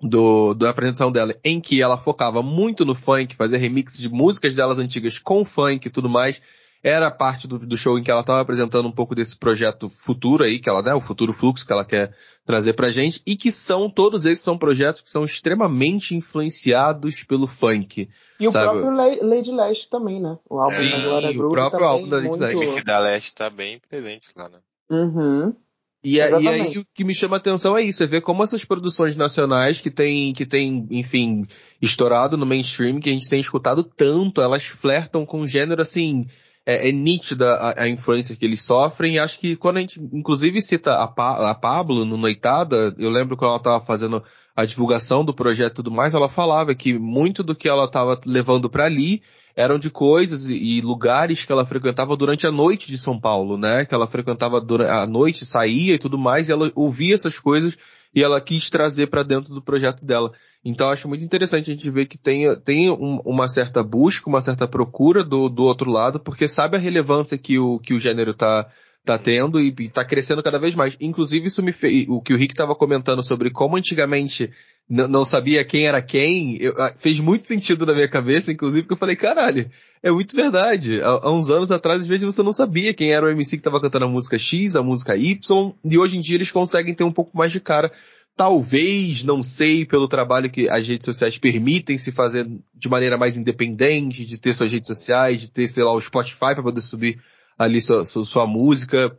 [0.00, 4.54] do, da apresentação dela, em que ela focava muito no funk, fazer remix de músicas
[4.54, 6.40] delas antigas com funk e tudo mais,
[6.82, 10.44] era parte do, do show em que ela estava apresentando um pouco desse projeto futuro
[10.44, 12.14] aí, que ela, né, o futuro fluxo que ela quer
[12.44, 17.46] trazer pra gente, e que são, todos esses são projetos que são extremamente influenciados pelo
[17.46, 18.08] funk.
[18.40, 18.78] E sabe?
[18.78, 20.38] o próprio Lady Leste também, né?
[20.48, 22.40] O álbum Sim, da Glória o próprio álbum da Lady muito...
[22.40, 22.62] Leste.
[22.62, 24.58] Esse da Leste tá bem presente lá, né?
[24.90, 25.54] Uhum.
[26.02, 28.64] E, e, aí o que me chama a atenção é isso, é ver como essas
[28.64, 31.44] produções nacionais que tem, que tem, enfim,
[31.82, 36.26] estourado no mainstream, que a gente tem escutado tanto, elas flertam com um gênero assim,
[36.68, 39.98] é, é nítida a, a, influência que eles sofrem e acho que quando a gente
[40.12, 44.22] inclusive cita a, pa, a Pablo no Noitada, eu lembro quando ela estava fazendo
[44.54, 48.20] a divulgação do projeto e tudo mais, ela falava que muito do que ela estava
[48.26, 49.22] levando para ali
[49.56, 53.84] eram de coisas e, lugares que ela frequentava durante a noite de São Paulo, né?
[53.84, 57.76] Que ela frequentava durante a noite, saía e tudo mais, e ela ouvia essas coisas
[58.14, 60.32] e ela quis trazer para dentro do projeto dela.
[60.64, 64.40] Então acho muito interessante a gente ver que tem, tem um, uma certa busca, uma
[64.40, 68.34] certa procura do, do outro lado, porque sabe a relevância que o, que o gênero
[68.34, 68.68] tá,
[69.04, 70.96] tá tendo e, e tá crescendo cada vez mais.
[71.00, 74.50] Inclusive isso me fez, o que o Rick estava comentando sobre como antigamente
[74.88, 78.98] não sabia quem era quem, eu, fez muito sentido na minha cabeça, inclusive, porque eu
[78.98, 79.70] falei, caralho,
[80.02, 81.00] é muito verdade.
[81.02, 83.60] Há, há, uns anos atrás, às vezes, você não sabia quem era o MC que
[83.60, 87.04] estava cantando a música X, a música Y, e hoje em dia eles conseguem ter
[87.04, 87.92] um pouco mais de cara.
[88.34, 93.36] Talvez, não sei, pelo trabalho que as redes sociais permitem se fazer de maneira mais
[93.36, 97.20] independente, de ter suas redes sociais, de ter, sei lá, o Spotify para poder subir
[97.58, 99.14] ali sua, sua, sua, música.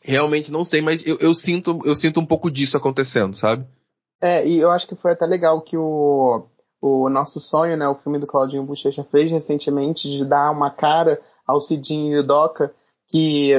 [0.00, 3.66] Realmente não sei, mas eu, eu sinto, eu sinto um pouco disso acontecendo, sabe?
[4.24, 6.46] É, e eu acho que foi até legal que o,
[6.80, 11.20] o nosso sonho, né, o filme do Claudinho Bochecha fez recentemente de dar uma cara
[11.46, 12.72] ao Cidinho e o Doca,
[13.06, 13.52] que,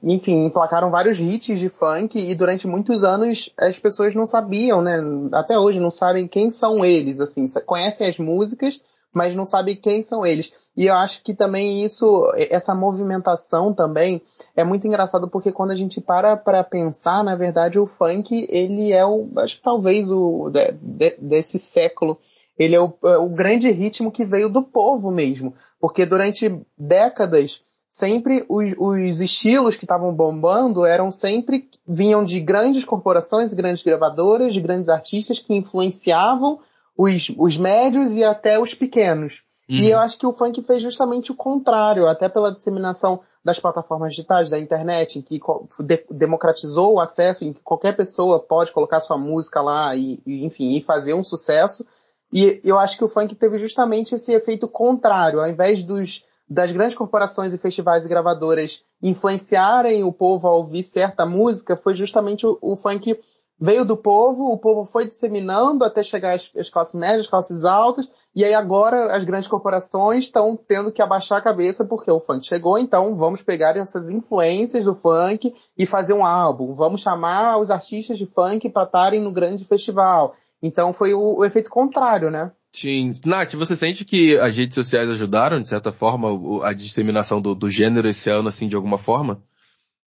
[0.00, 5.00] enfim, emplacaram vários hits de funk e durante muitos anos as pessoas não sabiam, né?
[5.32, 8.80] Até hoje não sabem quem são eles, assim, conhecem as músicas,
[9.12, 10.52] mas não sabem quem são eles.
[10.76, 14.22] E eu acho que também isso, essa movimentação também
[14.56, 18.92] é muito engraçado porque quando a gente para para pensar, na verdade o funk, ele
[18.92, 22.18] é o, acho que talvez o, de, desse século,
[22.58, 25.54] ele é o, é o grande ritmo que veio do povo mesmo.
[25.78, 32.84] Porque durante décadas, sempre os, os estilos que estavam bombando eram sempre, vinham de grandes
[32.84, 36.60] corporações, grandes gravadoras, de grandes artistas que influenciavam
[36.96, 39.42] os, os médios e até os pequenos.
[39.68, 39.76] Uhum.
[39.76, 44.10] E eu acho que o funk fez justamente o contrário, até pela disseminação das plataformas
[44.10, 45.40] digitais, da internet, em que
[45.80, 50.44] de democratizou o acesso, em que qualquer pessoa pode colocar sua música lá e, e,
[50.44, 51.84] enfim, e fazer um sucesso.
[52.32, 56.70] E eu acho que o funk teve justamente esse efeito contrário, ao invés dos das
[56.70, 62.46] grandes corporações e festivais e gravadoras influenciarem o povo a ouvir certa música foi justamente
[62.46, 63.18] o, o funk
[63.62, 67.64] veio do povo, o povo foi disseminando até chegar às, às classes médias, às classes
[67.64, 72.18] altas, e aí agora as grandes corporações estão tendo que abaixar a cabeça porque o
[72.18, 76.74] funk chegou, então vamos pegar essas influências do funk e fazer um álbum.
[76.74, 80.34] Vamos chamar os artistas de funk para estarem no grande festival.
[80.60, 82.50] Então foi o, o, efeito contrário, né?
[82.74, 83.14] Sim.
[83.24, 87.70] Nath, você sente que as redes sociais ajudaram, de certa forma, a disseminação do, do
[87.70, 89.40] gênero esse ano, assim, de alguma forma?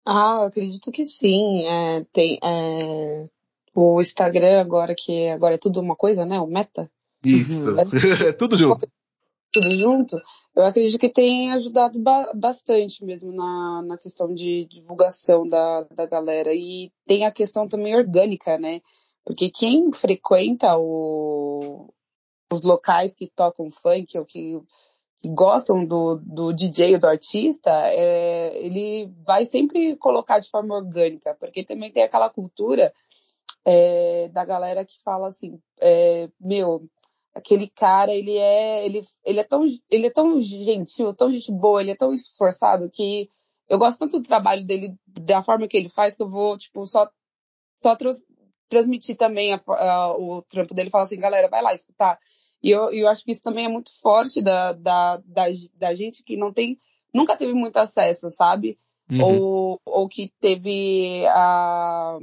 [0.04, 1.66] Ah, eu acredito que sim.
[1.66, 3.28] É, tem, é,
[3.78, 6.40] o Instagram agora, que agora é tudo uma coisa, né?
[6.40, 6.90] O Meta.
[7.24, 7.78] Isso.
[7.78, 7.84] É
[8.34, 8.88] tudo junto.
[9.52, 10.16] Tudo junto.
[10.56, 16.06] Eu acredito que tem ajudado ba bastante mesmo na, na questão de divulgação da, da
[16.06, 16.52] galera.
[16.52, 18.80] E tem a questão também orgânica, né?
[19.24, 21.88] Porque quem frequenta o,
[22.52, 24.60] os locais que tocam funk ou que,
[25.22, 30.74] que gostam do, do DJ ou do artista, é, ele vai sempre colocar de forma
[30.74, 32.92] orgânica, porque também tem aquela cultura
[33.70, 36.88] é, da galera que fala assim, é, meu,
[37.34, 41.82] aquele cara, ele é, ele, ele é tão, ele é tão gentil, tão gente boa,
[41.82, 43.28] ele é tão esforçado que
[43.68, 46.86] eu gosto tanto do trabalho dele, da forma que ele faz, que eu vou, tipo,
[46.86, 47.10] só,
[47.82, 48.22] só trans,
[48.70, 52.18] transmitir também a, a, o trampo dele, falar assim, galera, vai lá escutar.
[52.62, 56.24] E eu, eu acho que isso também é muito forte da, da, da, da gente
[56.24, 56.80] que não tem,
[57.12, 58.78] nunca teve muito acesso, sabe?
[59.10, 59.22] Uhum.
[59.22, 62.18] Ou, ou que teve a,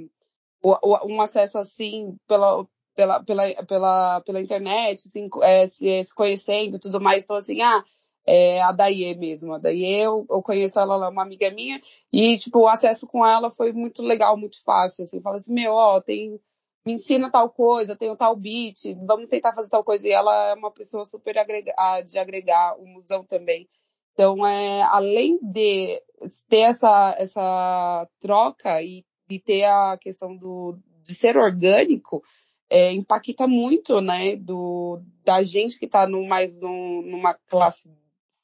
[1.05, 6.79] um acesso assim pela, pela, pela, pela, pela internet, assim, é, se, se conhecendo e
[6.79, 7.23] tudo mais.
[7.23, 7.83] Então, assim, ah,
[8.25, 9.53] é a Daie mesmo.
[9.53, 11.79] A Daie, eu, eu conheço ela, ela é uma amiga minha,
[12.11, 15.21] e, tipo, o acesso com ela foi muito legal, muito fácil, assim.
[15.21, 16.39] Fala assim, meu, ó, tem,
[16.85, 20.07] me ensina tal coisa, tem o tal beat, vamos tentar fazer tal coisa.
[20.07, 21.73] E ela é uma pessoa super agrega,
[22.07, 23.67] de agregar o musão também.
[24.13, 26.01] Então, é, além de
[26.47, 32.23] ter essa, essa troca e de ter a questão do, de ser orgânico,
[32.69, 37.89] é, impacta muito, né, do, da gente que está no, mais numa classe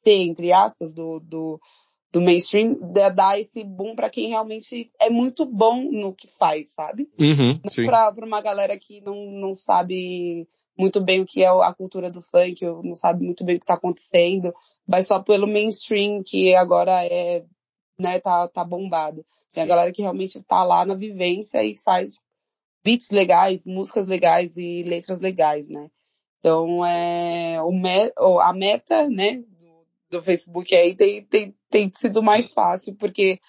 [0.03, 1.59] C, entre aspas, do, do,
[2.11, 2.77] do mainstream,
[3.15, 7.09] dar esse boom para quem realmente é muito bom no que faz, sabe?
[7.19, 12.09] Uhum, para uma galera que não, não sabe muito bem o que é a cultura
[12.09, 14.53] do funk, não sabe muito bem o que está acontecendo,
[14.87, 17.43] vai só pelo mainstream, que agora é,
[17.99, 19.25] né, tá, tá bombado.
[19.51, 22.21] Tem a galera que realmente tá lá na vivência e faz
[22.83, 25.89] beats legais, músicas legais e letras legais, né?
[26.39, 28.11] Então, é, o me,
[28.41, 33.39] a meta, né, do, do Facebook aí tem, tem, tem sido mais fácil, porque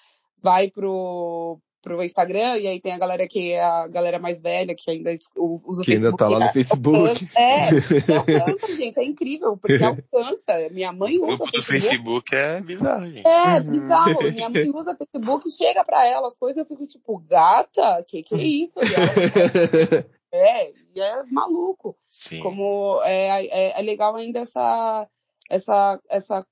[0.41, 4.73] vai pro, pro Instagram, e aí tem a galera que é a galera mais velha,
[4.73, 5.85] que ainda usa o Facebook.
[5.85, 7.27] Que ainda tá lá no Facebook.
[7.35, 7.67] É,
[8.39, 10.69] alcança, gente, é incrível, porque alcança.
[10.71, 11.57] Minha mãe usa o Facebook.
[11.57, 13.27] do Facebook é bizarro, gente.
[13.27, 13.71] É, uhum.
[13.71, 14.23] bizarro.
[14.31, 18.33] Minha mãe usa Facebook, chega pra ela as coisas, eu fico tipo, gata, que que
[18.33, 18.79] é isso?
[18.79, 21.97] E ela, é, e é maluco.
[22.09, 22.39] Sim.
[22.39, 25.05] Como é, é, é legal ainda essa,
[25.49, 26.47] essa, essa,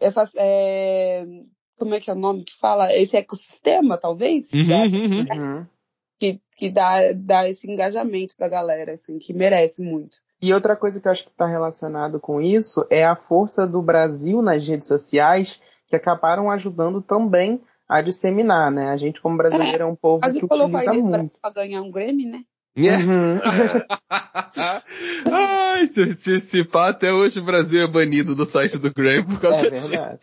[0.00, 1.24] essa, é,
[1.78, 2.92] como é que é o nome que fala?
[2.94, 4.50] Esse ecossistema, talvez?
[4.52, 5.58] Uhum, uhum.
[5.58, 5.66] uhum.
[6.18, 10.18] Que, que dá, dá esse engajamento pra galera, assim, que merece muito.
[10.42, 13.80] E outra coisa que eu acho que está relacionado com isso é a força do
[13.80, 18.90] Brasil nas redes sociais, que acabaram ajudando também a disseminar, né?
[18.90, 21.38] A gente, como brasileiro, é, é um povo que utiliza muito.
[21.40, 22.44] Pra ganhar um Grammy, né?
[22.78, 23.04] Yeah.
[23.04, 23.40] Uhum.
[25.32, 29.24] Ai, se, se, se pá, até hoje o Brasil é banido do site do Grammy
[29.24, 29.88] por causa é disso.
[29.88, 30.20] Verdade.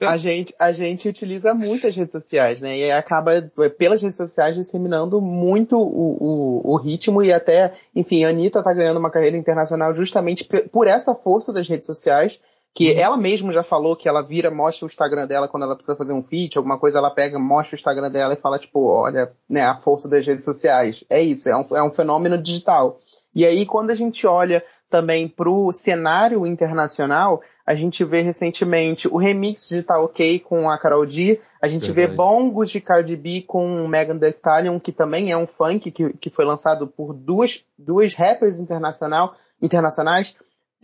[0.00, 2.76] a, gente, a gente utiliza muito as redes sociais, né?
[2.76, 3.40] E acaba,
[3.78, 8.72] pelas redes sociais, disseminando muito o, o, o ritmo e até, enfim, a Anitta tá
[8.72, 12.40] ganhando uma carreira internacional justamente por essa força das redes sociais
[12.76, 12.98] que uhum.
[12.98, 16.12] ela mesma já falou que ela vira, mostra o Instagram dela quando ela precisa fazer
[16.12, 19.62] um feat, alguma coisa, ela pega, mostra o Instagram dela e fala, tipo, olha, né,
[19.62, 21.02] a força das redes sociais.
[21.08, 23.00] É isso, é um, é um fenômeno digital.
[23.34, 29.16] E aí, quando a gente olha também pro cenário internacional, a gente vê recentemente o
[29.16, 32.10] remix de Tá Ok com a Carol D, a gente Verdade.
[32.10, 36.12] vê bongos de Cardi B com Megan Thee Stallion, que também é um funk que,
[36.12, 40.36] que foi lançado por duas, duas rappers internacional, internacionais,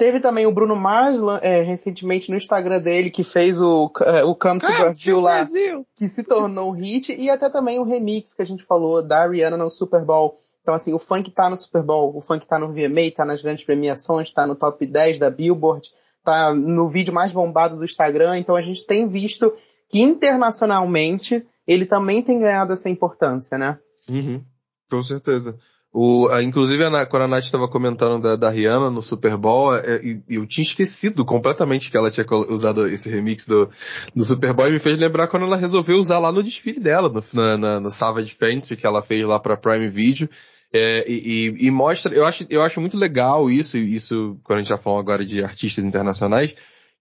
[0.03, 4.35] Teve também o Bruno Mars é, recentemente no Instagram dele que fez o, é, o
[4.35, 5.87] Come to Come Brasil lá, Brasil.
[5.95, 9.25] que se tornou um hit, e até também o remix que a gente falou da
[9.29, 10.41] Rihanna no Super Bowl.
[10.61, 13.43] Então assim, o funk tá no Super Bowl, o funk tá no VMA, tá nas
[13.43, 15.93] grandes premiações, tá no top 10 da Billboard,
[16.25, 19.53] tá no vídeo mais bombado do Instagram, então a gente tem visto
[19.89, 23.79] que internacionalmente ele também tem ganhado essa importância, né?
[24.09, 24.43] Uhum,
[24.91, 25.57] com certeza.
[25.95, 29.77] O, a, inclusive, a, quando a Nath estava comentando da, da, Rihanna no Super Bowl,
[29.77, 33.69] é, eu tinha esquecido completamente que ela tinha usado esse remix do,
[34.17, 37.11] do Super Bowl e me fez lembrar quando ela resolveu usar lá no desfile dela,
[37.11, 40.31] no, na, na, no Savage Fantasy, que ela fez lá pra Prime Video.
[40.73, 44.71] É, e, e, mostra, eu acho, eu acho muito legal isso, isso quando a gente
[44.71, 46.55] já tá falou agora de artistas internacionais,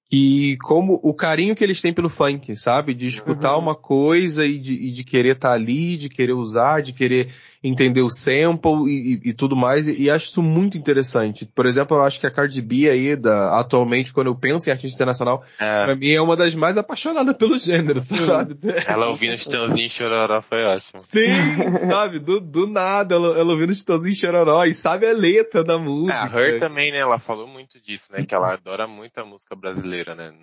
[0.10, 2.94] que como o carinho que eles têm pelo funk, sabe?
[2.94, 3.62] De escutar uhum.
[3.62, 7.32] uma coisa e de, e de querer estar tá ali, de querer usar, de querer
[7.63, 11.45] entender o sample e, e, e tudo mais, e, e, acho isso muito interessante.
[11.45, 14.74] Por exemplo, eu acho que a Cardi B aí, da, atualmente, quando eu penso em
[14.74, 15.86] artista internacional, é.
[15.86, 18.58] pra mim é uma das mais apaixonadas pelo gênero, sabe?
[18.88, 21.04] Ela ouvindo Chitãozinho Chororó foi ótimo.
[21.04, 22.17] Sim, sabe?
[22.17, 26.17] Do, do nada, ela, ela ouvindo Chitãozinho Chororó e sabe a letra da música.
[26.17, 26.97] É, a Her também, né?
[26.97, 28.26] Ela falou muito disso, né?
[28.26, 30.34] Que ela adora muito a música brasileira, né?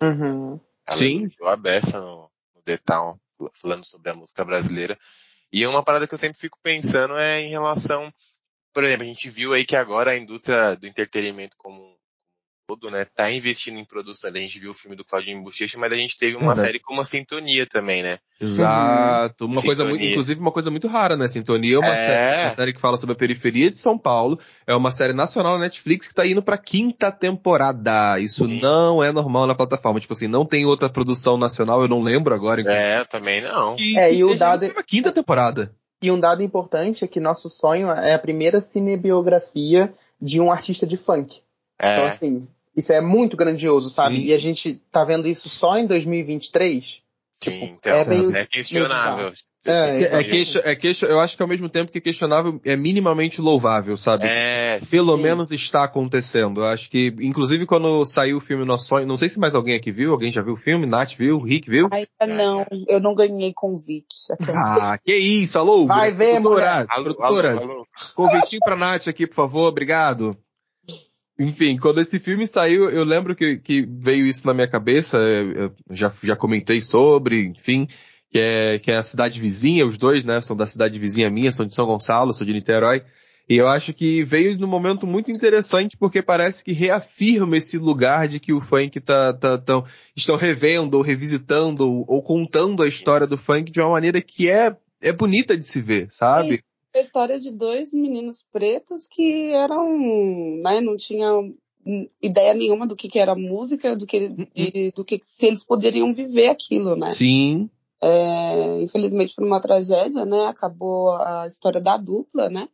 [0.00, 0.60] Uhum.
[0.86, 1.28] Ela Sim.
[1.44, 3.16] a beça no, no The Town,
[3.54, 4.96] falando sobre a música brasileira.
[5.52, 8.12] E uma parada que eu sempre fico pensando é em relação,
[8.72, 11.94] por exemplo, a gente viu aí que agora a indústria do entretenimento como
[12.66, 14.34] todo, né, tá investindo em produções.
[14.34, 16.60] A gente viu o filme do Claudinho Bochecha, mas a gente teve uma uhum.
[16.60, 18.18] série como a Sintonia também, né?
[18.40, 19.44] Exato.
[19.44, 19.66] Uma Sintonia.
[19.66, 21.28] coisa muito, inclusive uma coisa muito rara, né?
[21.28, 22.06] Sintonia é uma, é...
[22.06, 24.38] Série, uma, Série, que fala sobre a periferia de São Paulo.
[24.66, 28.18] É uma série nacional na Netflix que tá indo pra quinta temporada.
[28.18, 28.60] Isso Sim.
[28.60, 30.00] não é normal na plataforma.
[30.00, 32.62] Tipo assim, não tem outra produção nacional, eu não lembro agora.
[32.62, 33.76] É, também não.
[33.76, 34.72] Que, é, e o dado...
[34.86, 35.74] quinta temporada.
[36.02, 40.84] E um dado importante é que nosso sonho é a primeira cinebiografia de um artista
[40.84, 41.40] de funk.
[41.82, 41.94] É.
[41.96, 44.18] Então, assim, isso é muito grandioso, sabe?
[44.18, 44.24] Sim.
[44.26, 46.84] E a gente tá vendo isso só em 2023.
[46.84, 49.24] Sim, tipo, então, é, meio, é questionável.
[49.26, 52.74] Meio é, é, queixo, é queixo, eu acho que ao mesmo tempo que questionável é
[52.74, 54.26] minimamente louvável, sabe?
[54.26, 55.22] É, Pelo sim.
[55.22, 56.62] menos está acontecendo.
[56.62, 59.76] Eu acho que, inclusive quando saiu o filme Nosso Sonho, não sei se mais alguém
[59.76, 61.88] aqui viu, alguém já viu o filme, Nath viu, Rick viu?
[61.92, 64.16] Ainda não, eu não ganhei convite.
[64.54, 65.86] Ah, que isso, alô?
[65.86, 67.86] Vai ver, produtora, produtora, alô, alô.
[68.14, 70.36] convitinho pra Nath aqui, por favor, obrigado.
[71.42, 75.74] Enfim, quando esse filme saiu, eu lembro que, que veio isso na minha cabeça, eu
[75.90, 77.88] já, já comentei sobre, enfim,
[78.30, 81.50] que é, que é a cidade vizinha, os dois, né, são da cidade vizinha minha,
[81.50, 83.02] são de São Gonçalo, sou de Niterói,
[83.48, 88.28] e eu acho que veio num momento muito interessante porque parece que reafirma esse lugar
[88.28, 92.88] de que o funk tá, tá tão, estão revendo ou revisitando ou, ou contando a
[92.88, 96.62] história do funk de uma maneira que é, é bonita de se ver, sabe?
[96.94, 99.98] A história de dois meninos pretos que eram,
[100.62, 101.54] né, não tinham
[102.20, 106.12] ideia nenhuma do que, que era música, do que, de, do que se eles poderiam
[106.12, 107.10] viver aquilo, né?
[107.10, 107.68] Sim.
[108.00, 110.46] É, infelizmente por uma tragédia, né?
[110.46, 112.68] Acabou a história da dupla, né?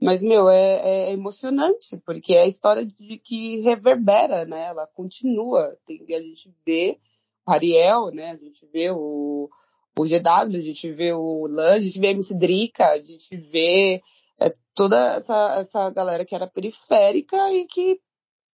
[0.00, 4.66] Mas, meu, é, é emocionante, porque é a história de que reverbera, né?
[4.66, 5.76] Ela continua.
[5.84, 6.98] Tem, a gente vê
[7.46, 8.30] o Ariel, né?
[8.30, 9.50] A gente vê o,
[9.98, 13.36] o GW, a gente vê o Lan, a gente vê a MC Drica, a gente
[13.36, 14.00] vê
[14.40, 17.98] é, toda essa, essa galera que era periférica e que,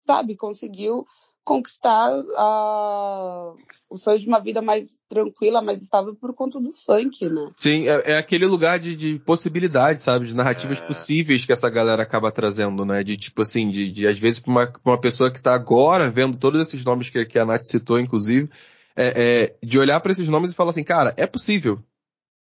[0.07, 1.07] sabe, conseguiu
[1.45, 3.53] conquistar a,
[3.91, 7.51] o sonho de uma vida mais tranquila, mais estável por conta do funk, né?
[7.53, 10.27] Sim, é, é aquele lugar de, de possibilidades, sabe?
[10.27, 10.87] De narrativas é.
[10.87, 13.05] possíveis que essa galera acaba trazendo, né?
[13.05, 16.11] De tipo assim, de, de às vezes pra uma, pra uma pessoa que tá agora
[16.11, 18.49] vendo todos esses nomes que, que a Nath citou, inclusive,
[18.97, 21.79] é, é, de olhar para esses nomes e falar assim, cara, é possível.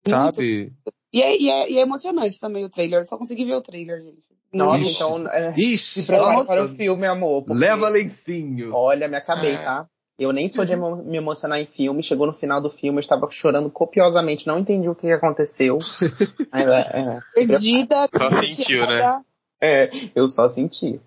[0.07, 0.73] Sabe?
[1.11, 2.99] E é, e, é, e é, emocionante também o trailer.
[2.99, 4.27] Eu só consegui ver o trailer, gente.
[4.53, 4.95] Nossa, Ixi.
[4.95, 5.27] então.
[5.29, 7.45] É, Ixi, se prepara para o filme, amor.
[7.49, 8.73] Leva lencinho.
[8.73, 9.57] Olha, me acabei, é.
[9.57, 9.87] tá?
[10.17, 11.03] Eu nem sou de uhum.
[11.03, 12.01] me emocionar em filme.
[12.01, 14.47] Chegou no final do filme, eu estava chorando copiosamente.
[14.47, 15.77] Não entendi o que aconteceu.
[16.53, 18.07] É, é, Perdida.
[18.11, 19.21] Só sentiu, né?
[19.61, 20.99] É, eu só senti.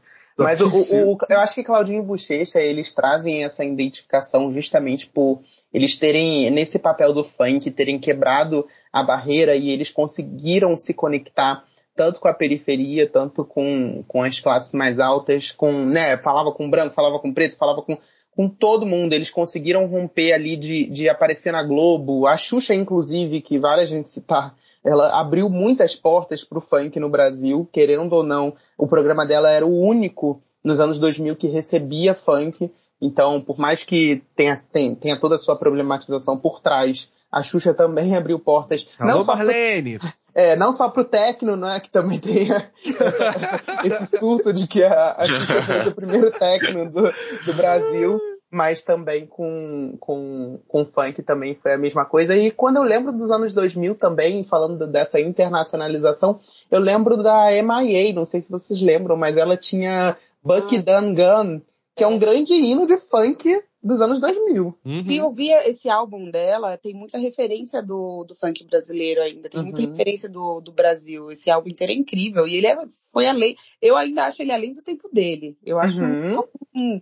[0.44, 5.40] Mas o, o, eu acho que Claudinho e Bochecha, eles trazem essa identificação justamente por
[5.72, 11.64] eles terem, nesse papel do funk, terem quebrado a barreira e eles conseguiram se conectar
[11.94, 16.70] tanto com a periferia, tanto com, com as classes mais altas, com, né, falava com
[16.70, 17.98] branco, falava com preto, falava com,
[18.34, 19.12] com todo mundo.
[19.12, 22.26] Eles conseguiram romper ali de, de aparecer na Globo.
[22.26, 26.98] A Xuxa, inclusive, que vale a gente citar, ela abriu muitas portas para o funk
[26.98, 28.54] no Brasil, querendo ou não.
[28.78, 32.72] O programa dela era o único nos anos 2000 que recebia funk.
[33.00, 37.74] Então, por mais que tenha, tenha, tenha toda a sua problematização por trás, a Xuxa
[37.74, 38.88] também abriu portas.
[38.98, 39.98] Alô, não Marlene!
[39.98, 44.66] Pro, é, não só pro techno, né, que também tem essa, essa, esse surto de
[44.66, 47.02] que a, a Xuxa fez o primeiro techno do,
[47.44, 48.20] do Brasil
[48.50, 52.36] mas também com, com, com funk também foi a mesma coisa.
[52.36, 56.40] E quando eu lembro dos anos 2000 também, falando dessa internacionalização,
[56.70, 61.00] eu lembro da MIA, não sei se vocês lembram, mas ela tinha Bucky ah.
[61.00, 61.60] Dun Gun,
[61.94, 64.78] que é um grande hino de funk dos anos 2000.
[64.84, 65.02] Uhum.
[65.06, 69.66] E ouvir esse álbum dela, tem muita referência do, do funk brasileiro ainda, tem uhum.
[69.66, 71.30] muita referência do, do Brasil.
[71.30, 72.46] Esse álbum inteiro é incrível.
[72.46, 72.76] E ele é,
[73.12, 73.56] foi além.
[73.80, 75.56] Eu ainda acho ele além do tempo dele.
[75.64, 76.40] Eu acho uhum.
[76.40, 76.40] um,
[76.74, 77.00] um,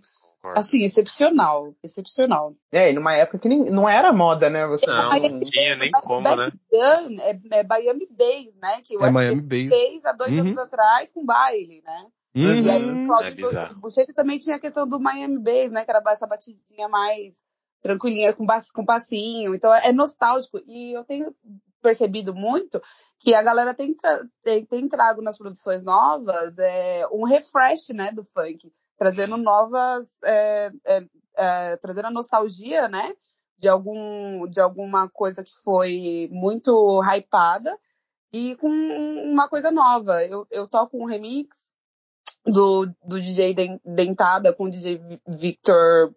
[0.55, 1.75] assim, excepcional.
[1.83, 2.55] Excepcional.
[2.71, 4.65] É, e numa época que nem, não era moda, né?
[4.67, 6.51] Você não, não, não tinha nem como, né?
[6.71, 8.81] É, é Miami Bass, né?
[8.83, 9.47] Que o é Miami Bass.
[9.47, 10.41] fez há dois uhum.
[10.41, 12.05] anos atrás com baile, né?
[12.35, 12.61] Uhum.
[12.61, 15.83] E aí o Claudio é Buchetti também tinha a questão do Miami Bass, né?
[15.83, 17.41] Que era essa batidinha mais
[17.81, 19.53] tranquilinha, com, com passinho.
[19.55, 20.61] Então é nostálgico.
[20.65, 21.33] E eu tenho
[21.81, 22.81] percebido muito
[23.19, 23.95] que a galera tem,
[24.43, 28.71] tem, tem trago nas produções novas é, um refresh, né, do funk.
[28.99, 33.15] Trazendo novas, é, é, é, trazendo a nostalgia, né,
[33.57, 37.75] de algum, de alguma coisa que foi muito hypada
[38.31, 40.23] e com uma coisa nova.
[40.25, 41.71] Eu, eu toco um remix
[42.45, 46.13] do, do DJ Dentada com o DJ Victor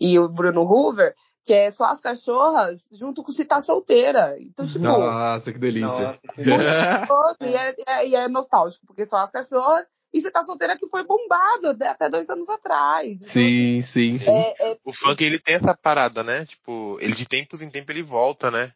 [0.00, 1.14] e o Bruno Hoover,
[1.44, 4.36] que é só as cachorras junto com se tá solteira.
[4.40, 4.80] Então, tipo.
[4.80, 6.18] Nossa, que delícia.
[6.36, 10.44] Nossa, que e, é, é, e é nostálgico, porque só as cachorras e você tá
[10.44, 13.08] solteira que foi bombado até dois anos atrás.
[13.08, 14.30] Então, sim, sim, sim.
[14.30, 14.78] É, é...
[14.84, 16.46] O funk, ele tem essa parada, né?
[16.46, 18.72] Tipo, ele de tempos em tempos ele volta, né?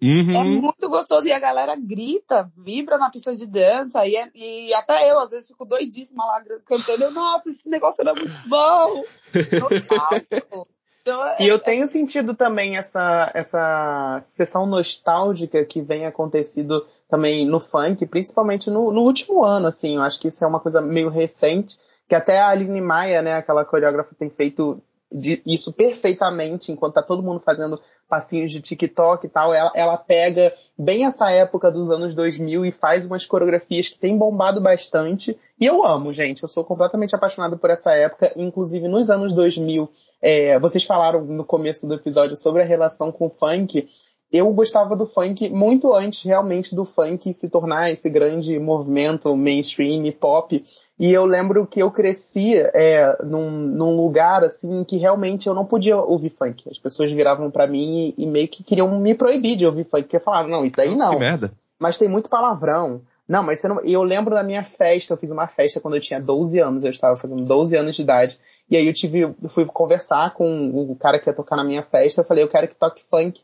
[0.00, 0.34] Uhum.
[0.34, 4.72] É muito gostoso e a galera grita, vibra na pista de dança e, é, e
[4.74, 7.04] até eu às vezes fico doidíssima lá cantando.
[7.04, 9.04] Eu, Nossa, esse negócio era muito bom.
[11.08, 16.86] então, é, e eu é, tenho sentido também essa essa sessão nostálgica que vem acontecido
[17.08, 19.96] também no funk, principalmente no, no último ano, assim.
[19.96, 23.34] Eu acho que isso é uma coisa meio recente, que até a Aline Maia, né,
[23.34, 29.28] aquela coreógrafa, tem feito isso perfeitamente, enquanto tá todo mundo fazendo passinhos de TikTok e
[29.28, 33.98] tal, ela, ela pega bem essa época dos anos 2000 e faz umas coreografias que
[33.98, 35.38] tem bombado bastante.
[35.60, 36.42] E eu amo, gente.
[36.42, 38.32] Eu sou completamente apaixonado por essa época.
[38.36, 39.88] Inclusive, nos anos 2000,
[40.22, 43.86] é, vocês falaram no começo do episódio sobre a relação com o funk
[44.32, 50.10] eu gostava do funk muito antes realmente do funk se tornar esse grande movimento mainstream
[50.12, 50.62] pop.
[50.98, 55.64] E eu lembro que eu crescia é, num, num, lugar assim que realmente eu não
[55.64, 56.68] podia ouvir funk.
[56.70, 60.02] As pessoas viravam para mim e, e, meio que queriam me proibir de ouvir funk,
[60.02, 61.12] porque falavam, não, isso aí não.
[61.12, 61.52] Que merda.
[61.78, 63.00] Mas tem muito palavrão.
[63.26, 63.80] Não, mas você não...
[63.80, 66.90] eu lembro da minha festa, eu fiz uma festa quando eu tinha 12 anos, eu
[66.90, 68.38] estava fazendo 12 anos de idade.
[68.70, 71.82] E aí eu tive, eu fui conversar com o cara que ia tocar na minha
[71.82, 73.40] festa, eu falei, eu quero que toque funk.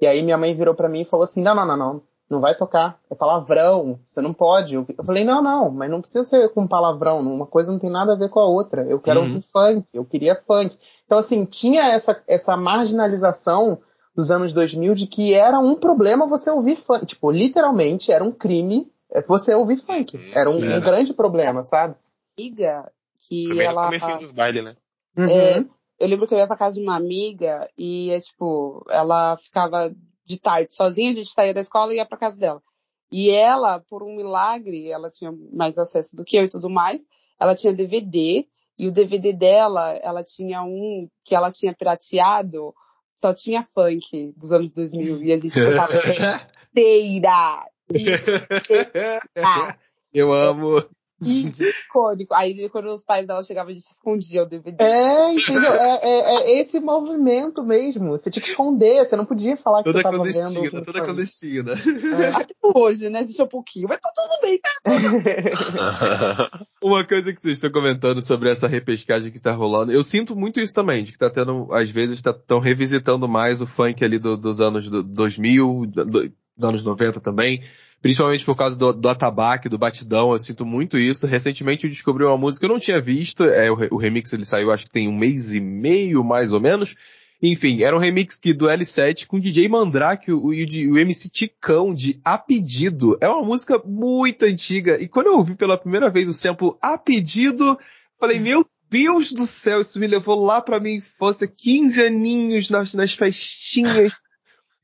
[0.00, 2.40] E aí minha mãe virou para mim e falou assim, não, não, não, não, não
[2.40, 4.74] vai tocar, é palavrão, você não pode.
[4.74, 8.12] Eu falei, não, não, mas não precisa ser com palavrão, uma coisa não tem nada
[8.12, 8.82] a ver com a outra.
[8.82, 9.26] Eu quero uhum.
[9.26, 10.76] ouvir funk, eu queria funk.
[11.06, 13.78] Então assim, tinha essa, essa marginalização
[14.14, 17.06] dos anos 2000 de que era um problema você ouvir funk.
[17.06, 18.90] Tipo, literalmente era um crime
[19.26, 20.20] você ouvir funk.
[20.34, 21.94] Era um, um grande problema, sabe?
[22.38, 22.90] Amiga,
[23.28, 23.84] que Primeiro ela...
[23.86, 24.76] comecinho dos bailes, né?
[25.16, 25.68] É, uhum
[25.98, 29.94] eu lembro que eu ia pra casa de uma amiga e, é, tipo, ela ficava
[30.24, 32.62] de tarde sozinha, a gente saía da escola e ia pra casa dela.
[33.10, 37.04] E ela, por um milagre, ela tinha mais acesso do que eu e tudo mais,
[37.40, 38.46] ela tinha DVD,
[38.78, 42.74] e o DVD dela, ela tinha um que ela tinha pirateado,
[43.16, 45.94] só tinha funk dos anos 2000, e a gente tocava
[46.70, 47.66] inteira.
[50.12, 50.82] Eu amo
[51.88, 52.34] icônico.
[52.34, 54.82] Aí quando os pais dela chegavam, a gente escondia o DVD.
[54.82, 55.74] É, entendeu?
[55.74, 58.10] É, é, é, esse movimento mesmo.
[58.12, 60.84] Você tinha que esconder, você não podia falar que toda você tava clandestina, vendo.
[60.84, 61.72] Toda clandestina.
[61.72, 62.28] É.
[62.28, 63.20] Até hoje, né?
[63.20, 64.60] Existe um pouquinho, mas tá tudo bem.
[66.82, 70.60] Uma coisa que vocês estão comentando sobre essa repescagem que tá rolando, eu sinto muito
[70.60, 74.18] isso também, de que tá tendo, às vezes, tá, tão revisitando mais o funk ali
[74.18, 77.62] do, dos anos do, 2000, do, dos anos 90 também
[78.00, 81.26] principalmente por causa do, do atabaque, do batidão, eu sinto muito isso.
[81.26, 84.44] Recentemente eu descobri uma música que eu não tinha visto, é, o, o remix ele
[84.44, 86.94] saiu acho que tem um mês e meio, mais ou menos.
[87.40, 91.94] Enfim, era um remix que, do L7 com DJ Mandrake o, o, o MC Ticão
[91.94, 93.16] de A Pedido.
[93.20, 95.00] É uma música muito antiga.
[95.00, 97.78] E quando eu ouvi pela primeira vez o sample A Pedido,
[98.18, 102.92] falei, meu Deus do céu, isso me levou lá pra minha infância, 15 aninhos nas,
[102.94, 104.14] nas festinhas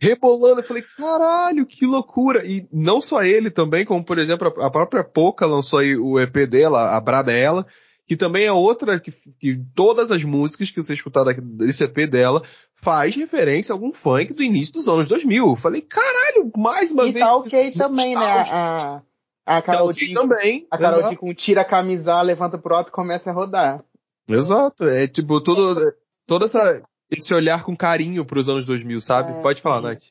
[0.04, 0.60] rebolando.
[0.60, 2.44] Eu falei, caralho, que loucura.
[2.44, 6.48] E não só ele também, como por exemplo a própria Poca lançou aí o EP
[6.48, 7.66] dela, a Braba é Ela,
[8.06, 12.42] que também é outra que, que todas as músicas que você escutar desse EP dela
[12.76, 15.46] faz referência a algum funk do início dos anos 2000.
[15.46, 17.16] Eu falei, caralho, mais uma e vez.
[17.16, 18.20] E tá ok também, né?
[18.52, 19.02] A,
[19.46, 20.66] a Carol tá okay também.
[20.70, 23.82] A Carol com tira a camisa, levanta pro alto e começa a rodar.
[24.28, 24.84] Exato.
[24.84, 25.94] É tipo, todo,
[26.26, 26.82] toda essa
[27.18, 29.32] esse olhar com carinho para os anos 2000, sabe?
[29.32, 30.04] É, Pode falar, Nath.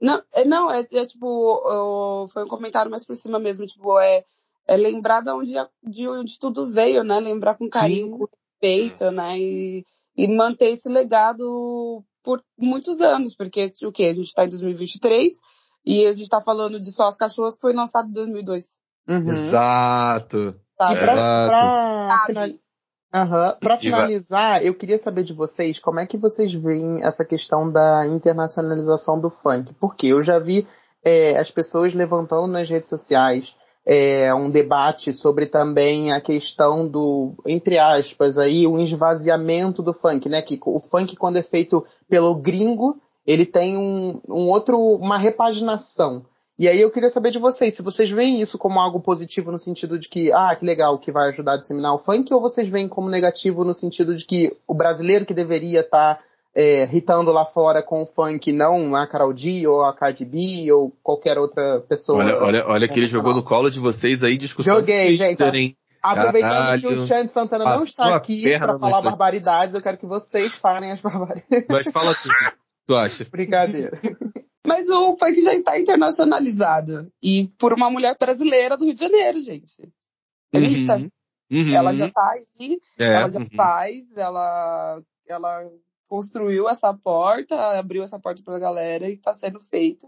[0.00, 3.98] Não, é, não, é, é tipo, eu, foi um comentário mais por cima mesmo, tipo,
[3.98, 4.24] é,
[4.66, 5.52] é lembrar de onde,
[5.82, 7.20] de onde tudo veio, né?
[7.20, 8.18] Lembrar com carinho, Sim.
[8.18, 9.38] com respeito, né?
[9.38, 9.84] E,
[10.16, 14.04] e manter esse legado por muitos anos, porque o que?
[14.04, 15.40] A gente está em 2023
[15.84, 18.76] e a gente está falando de Só as Cachorras que foi lançado em 2002.
[19.08, 19.28] Uhum.
[19.28, 20.54] Exato.
[20.76, 20.92] Tá.
[20.92, 22.48] E pra, pra, final...
[23.14, 23.56] uhum.
[23.60, 28.06] pra finalizar, eu queria saber de vocês como é que vocês veem essa questão da
[28.06, 29.74] internacionalização do funk.
[29.80, 30.66] Porque eu já vi
[31.04, 33.54] é, as pessoas levantando nas redes sociais
[33.86, 40.28] é, um debate sobre também a questão do, entre aspas, aí, o esvaziamento do funk,
[40.28, 40.42] né?
[40.42, 46.24] Que o funk, quando é feito pelo gringo, ele tem um, um outro, uma repaginação.
[46.60, 49.58] E aí eu queria saber de vocês, se vocês veem isso como algo positivo no
[49.58, 52.68] sentido de que, ah, que legal, que vai ajudar a disseminar o funk, ou vocês
[52.68, 56.22] veem como negativo no sentido de que o brasileiro que deveria estar tá,
[56.54, 60.70] é, hitando lá fora com o funk, não a Carol D ou a Cardi B
[60.70, 62.22] ou qualquer outra pessoa.
[62.22, 65.42] Olha, olha, olha que ele jogou no colo de vocês aí, discussão Joguei, gente.
[65.42, 65.74] Hein?
[66.02, 70.06] Aproveitando Caralho, que o Xande Santana não está aqui para falar barbaridades, eu quero que
[70.06, 71.64] vocês falem as barbaridades.
[71.70, 72.34] Mas fala tudo,
[72.86, 73.24] tu acha?
[73.32, 73.98] Brincadeira.
[74.66, 77.10] Mas o funk já está internacionalizado.
[77.22, 79.90] E por uma mulher brasileira do Rio de Janeiro, gente.
[80.54, 80.96] Anitta.
[80.96, 81.10] Uhum,
[81.50, 81.74] uhum.
[81.74, 83.48] Ela já está aí, é, ela já uhum.
[83.56, 85.70] faz, ela, ela
[86.08, 90.06] construiu essa porta, abriu essa porta para a galera e está sendo feita.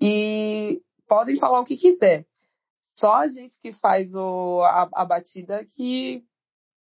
[0.00, 2.26] E podem falar o que quiser.
[2.98, 6.24] Só a gente que faz o, a, a batida que,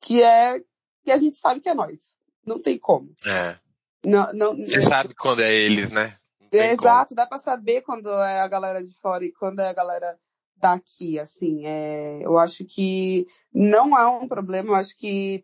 [0.02, 0.60] que é
[1.04, 2.14] que a gente sabe que é nós.
[2.46, 3.14] Não tem como.
[3.26, 3.58] É.
[4.06, 6.18] Não, não, Você sabe quando é eles, né?
[6.58, 10.18] Exato, dá para saber quando é a galera de fora e quando é a galera
[10.58, 11.66] daqui, assim.
[11.66, 15.44] É, eu acho que não é um problema, eu acho que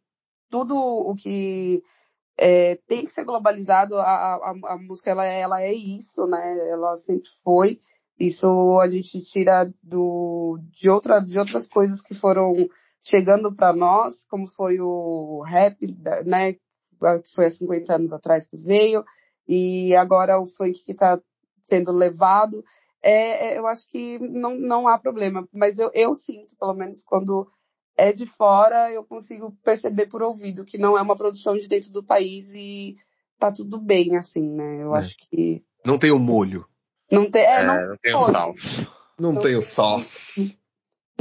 [0.50, 1.84] tudo o que
[2.38, 3.98] é, tem que ser globalizado.
[3.98, 6.70] A, a, a música ela, é, ela é isso, né?
[6.70, 7.82] Ela sempre foi.
[8.18, 12.68] Isso a gente tira do, de, outra, de outras coisas que foram
[13.00, 15.78] chegando para nós, como foi o rap,
[16.26, 16.54] né?
[16.54, 19.06] Que foi há 50 anos atrás que veio,
[19.50, 21.20] e agora o funk que está
[21.64, 22.64] sendo levado.
[23.02, 27.04] É, é, eu acho que não, não há problema, mas eu, eu sinto, pelo menos
[27.04, 27.50] quando
[27.98, 31.92] é de fora, eu consigo perceber por ouvido que não é uma produção de dentro
[31.92, 32.96] do país e
[33.40, 34.84] tá tudo bem, assim, né?
[34.84, 35.00] Eu é.
[35.00, 35.64] acho que.
[35.84, 36.68] Não tem o molho.
[37.12, 38.88] Não tem, é, é não, não tem o salsa.
[39.18, 40.58] Não, não, tem o sauce.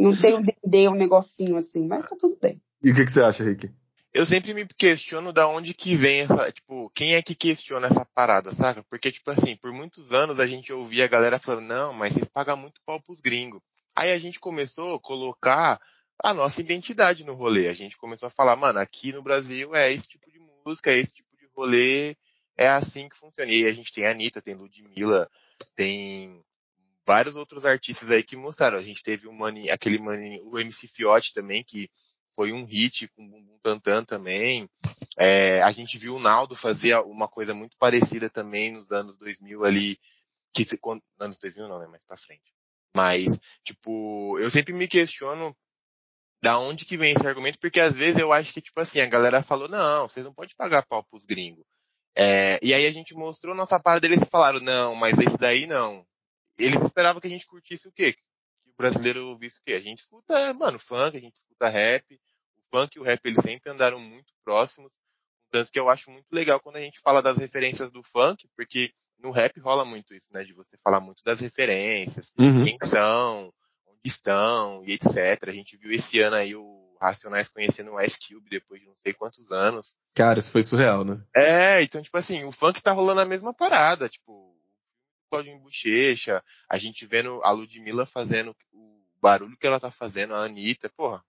[0.01, 2.62] Não tem o dendê, um negocinho assim, mas tá tudo bem.
[2.81, 3.68] E o que, que você acha, Rick?
[4.12, 8.06] Eu sempre me questiono da onde que vem essa, tipo, quem é que questiona essa
[8.14, 8.82] parada, saca?
[8.88, 12.28] Porque, tipo assim, por muitos anos a gente ouvia a galera falando, não, mas vocês
[12.28, 13.61] pagam muito pau pros gringos.
[13.94, 15.78] Aí a gente começou a colocar
[16.22, 17.68] a nossa identidade no rolê.
[17.68, 20.98] A gente começou a falar, mano, aqui no Brasil é esse tipo de música, é
[20.98, 22.16] esse tipo de rolê,
[22.56, 23.50] é assim que funciona.
[23.50, 25.30] E a gente tem a Anitta, tem Ludmilla,
[25.76, 26.42] tem
[27.06, 28.78] vários outros artistas aí que mostraram.
[28.78, 31.90] A gente teve o Mani, aquele Mani, o MC Fiote também, que
[32.39, 34.70] foi um hit com Bumbum Tantan também.
[35.18, 39.64] É, a gente viu o Naldo fazer uma coisa muito parecida também nos anos 2000
[39.64, 39.99] ali,
[40.55, 40.64] que,
[41.18, 42.55] anos 2000 não, né, mais pra frente.
[42.97, 45.53] Mas, tipo, eu sempre me questiono
[46.41, 49.07] da onde que vem esse argumento, porque às vezes eu acho que, tipo assim, a
[49.07, 51.66] galera falou, não, vocês não podem pagar pau pros gringos.
[52.16, 56.07] É, e aí a gente mostrou nossa parte deles falaram, não, mas esse daí não.
[56.57, 58.12] Eles esperavam que a gente curtisse o quê?
[58.12, 58.20] Que
[58.68, 59.72] o brasileiro ouvisse o quê?
[59.72, 62.20] A gente escuta, mano, funk, a gente escuta rap.
[62.72, 64.90] O funk e o rap, eles sempre andaram muito próximos.
[65.50, 68.92] Tanto que eu acho muito legal quando a gente fala das referências do funk, porque
[69.22, 70.44] no rap rola muito isso, né?
[70.44, 72.64] De você falar muito das referências, uhum.
[72.64, 73.52] quem são,
[74.04, 75.48] estão e etc.
[75.48, 78.96] A gente viu esse ano aí o Racionais conhecendo o Ice Cube depois de não
[78.96, 79.96] sei quantos anos.
[80.14, 81.22] Cara, isso foi surreal, né?
[81.34, 84.56] É, então, tipo assim, o funk tá rolando a mesma parada, tipo,
[85.30, 90.44] Claudinho Bochecha, a gente vendo a Ludmilla fazendo o barulho que ela tá fazendo, a
[90.44, 91.24] Anitta, porra,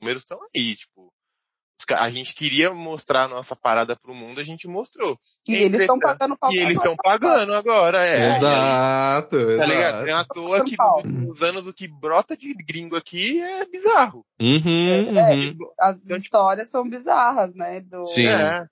[0.00, 1.12] números estão aí, tipo,
[1.94, 5.18] a gente queria mostrar a nossa parada pro mundo, a gente mostrou.
[5.48, 6.52] E eles estão pagando pau.
[6.52, 8.36] E eles estão pagando agora, é.
[8.36, 10.06] Exato, aí, Tá ligado?
[10.06, 10.76] É à toa que
[11.08, 14.24] nos anos o que brota de gringo aqui é bizarro.
[14.40, 15.38] Uhum, é, uhum.
[15.38, 17.80] Tipo, as então, tipo, histórias são bizarras, né?
[17.80, 18.26] Do, Sim.
[18.26, 18.66] É.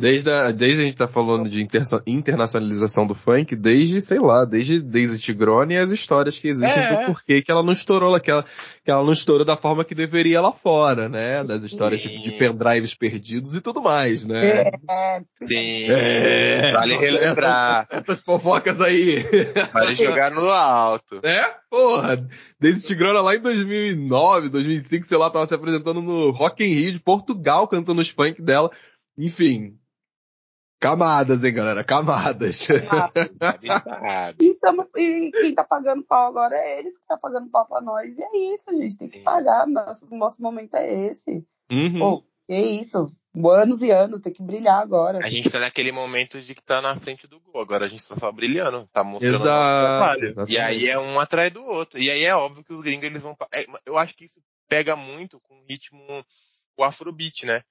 [0.00, 4.44] Desde a, desde a gente tá falando de inter, internacionalização do funk, desde, sei lá,
[4.44, 8.18] desde Daisy Tigrone e as histórias que existem é, do porquê que ela não estourou
[8.20, 8.44] que ela,
[8.84, 11.44] que ela não estourou da forma que deveria lá fora, né?
[11.44, 14.44] Das histórias tipo, de pendrives perdidos e tudo mais, né?
[14.44, 14.70] É.
[15.46, 15.90] Sim.
[15.90, 17.86] É, vale relembrar.
[17.90, 19.24] Essas, essas, fofocas aí.
[19.72, 21.20] Vale jogar no alto.
[21.22, 21.54] É?
[21.70, 22.26] Porra.
[22.60, 26.92] Daisy Tigrona lá em 2009, 2005, sei lá, tava se apresentando no Rock in Rio
[26.92, 28.70] de Portugal cantando os funk dela.
[29.16, 29.78] Enfim.
[30.80, 31.82] Camadas, hein, galera?
[31.82, 32.68] Camadas.
[34.38, 37.80] e, tamo, e, quem tá pagando pau agora é eles que tá pagando pau pra
[37.80, 38.18] nós.
[38.18, 38.98] E é isso, gente.
[38.98, 39.66] Tem que pagar.
[39.66, 41.42] Nosso, nosso momento é esse.
[41.70, 41.98] Uhum.
[41.98, 43.10] Pô, que isso.
[43.46, 45.20] anos e anos, tem que brilhar agora.
[45.24, 48.06] A gente tá naquele momento de que tá na frente do gol, agora a gente
[48.06, 50.50] tá só brilhando, tá mostrando Exato, trabalho.
[50.50, 51.98] E aí é um atrás do outro.
[51.98, 53.34] E aí é óbvio que os gringos eles vão.
[53.54, 54.38] É, eu acho que isso
[54.68, 56.02] pega muito com o ritmo,
[56.76, 57.62] o afrobeat, né?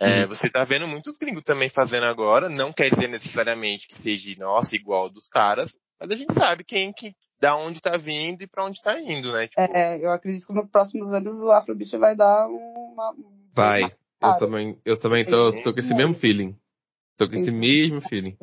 [0.00, 0.28] É, uhum.
[0.28, 4.76] Você tá vendo muitos gringos também fazendo agora, não quer dizer necessariamente que seja, nossa,
[4.76, 8.64] igual dos caras, mas a gente sabe quem que, da onde tá vindo e para
[8.64, 9.48] onde tá indo, né?
[9.48, 9.60] Tipo...
[9.60, 13.14] É, eu acredito que nos próximos anos o Afrobeat vai dar uma.
[13.52, 13.90] Vai.
[14.20, 16.56] Eu também, eu também tô, tô com esse mesmo feeling.
[17.16, 18.36] Tô com esse mesmo feeling.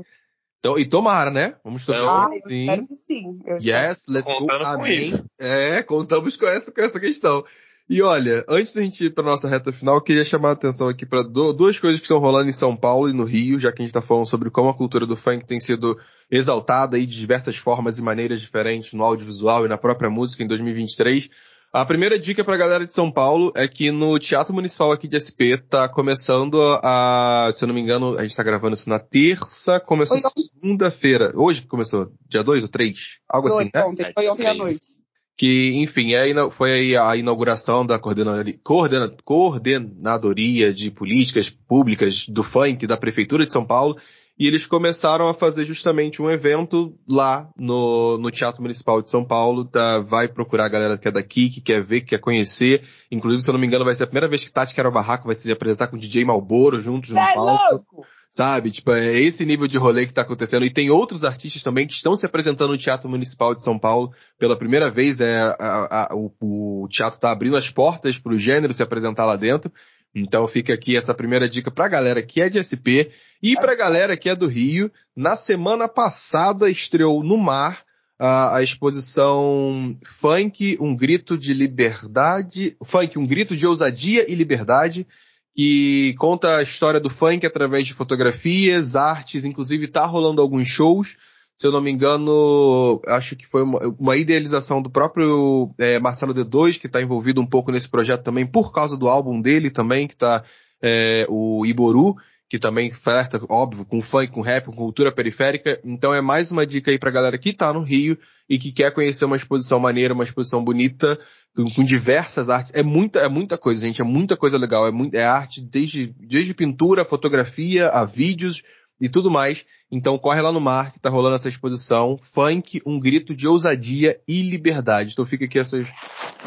[0.59, 1.55] Então, e tomara, né?
[1.63, 2.03] Vamos torcer.
[2.03, 2.61] Ah, sim.
[2.61, 3.39] espero que sim.
[3.45, 4.51] Eu yes, let's go.
[4.51, 5.11] Amém.
[5.37, 7.45] É, contamos com essa, com essa questão.
[7.87, 10.89] E olha, antes da gente ir para nossa reta final, eu queria chamar a atenção
[10.89, 13.79] aqui para duas coisas que estão rolando em São Paulo e no Rio, já que
[13.79, 15.95] a gente está falando sobre como a cultura do funk tem sido
[16.31, 20.47] exaltada aí de diversas formas e maneiras diferentes no audiovisual e na própria música em
[20.47, 21.29] 2023.
[21.71, 25.07] A primeira dica para a galera de São Paulo é que no Teatro Municipal aqui
[25.07, 28.89] de SP tá começando a, se eu não me engano, a gente tá gravando isso
[28.89, 31.33] na terça, começou segunda-feira.
[31.35, 32.11] Hoje que começou?
[32.27, 33.19] Dia 2 ou 3?
[33.29, 33.83] Algo foi assim, né?
[33.83, 35.04] Ontem, foi ontem à noite
[35.37, 43.45] que, enfim, é, foi a inauguração da coordenadoria, de políticas públicas do funk da Prefeitura
[43.45, 43.97] de São Paulo,
[44.37, 49.23] e eles começaram a fazer justamente um evento lá no, no Teatro Municipal de São
[49.23, 52.83] Paulo, tá, vai procurar a galera que é daqui, que quer ver, que quer conhecer,
[53.09, 55.27] inclusive, se eu não me engano, vai ser a primeira vez que Tati Quero Barraco
[55.27, 57.71] vai se apresentar com o DJ Malboro juntos no é palco.
[57.71, 58.05] Louco.
[58.35, 58.69] Sabe?
[58.69, 60.65] Tipo, é esse nível de rolê que tá acontecendo.
[60.65, 64.11] E tem outros artistas também que estão se apresentando no Teatro Municipal de São Paulo
[64.37, 65.21] pela primeira vez.
[65.21, 69.25] É, a, a, o, o, teatro tá abrindo as portas para o gênero se apresentar
[69.25, 69.71] lá dentro.
[70.13, 73.07] Então fica aqui essa primeira dica pra galera que é de SP
[73.41, 74.91] e pra galera que é do Rio.
[75.15, 77.85] Na semana passada estreou no Mar
[78.19, 85.07] a, a exposição Funk, um grito de liberdade, Funk, um grito de ousadia e liberdade,
[85.55, 91.17] que conta a história do funk através de fotografias, artes, inclusive tá rolando alguns shows.
[91.55, 96.33] Se eu não me engano, acho que foi uma, uma idealização do próprio é, Marcelo
[96.33, 100.05] D2, que está envolvido um pouco nesse projeto também, por causa do álbum dele também,
[100.05, 100.43] que tá
[100.83, 102.15] é, o Iboru,
[102.49, 105.79] que também flerta, óbvio, com funk, com rap, com cultura periférica.
[105.83, 108.17] Então é mais uma dica aí pra galera que tá no Rio
[108.47, 111.19] e que quer conhecer uma exposição maneira, uma exposição bonita,
[111.55, 112.71] com, com, diversas artes.
[112.75, 114.01] É muita, é muita coisa, gente.
[114.01, 114.87] É muita coisa legal.
[114.87, 118.61] É, muito, é arte desde, desde pintura, fotografia, a vídeos
[119.01, 119.65] e tudo mais.
[119.91, 122.19] Então corre lá no mar que tá rolando essa exposição.
[122.21, 125.13] Funk, um grito de ousadia e liberdade.
[125.13, 125.87] Então fica aqui essas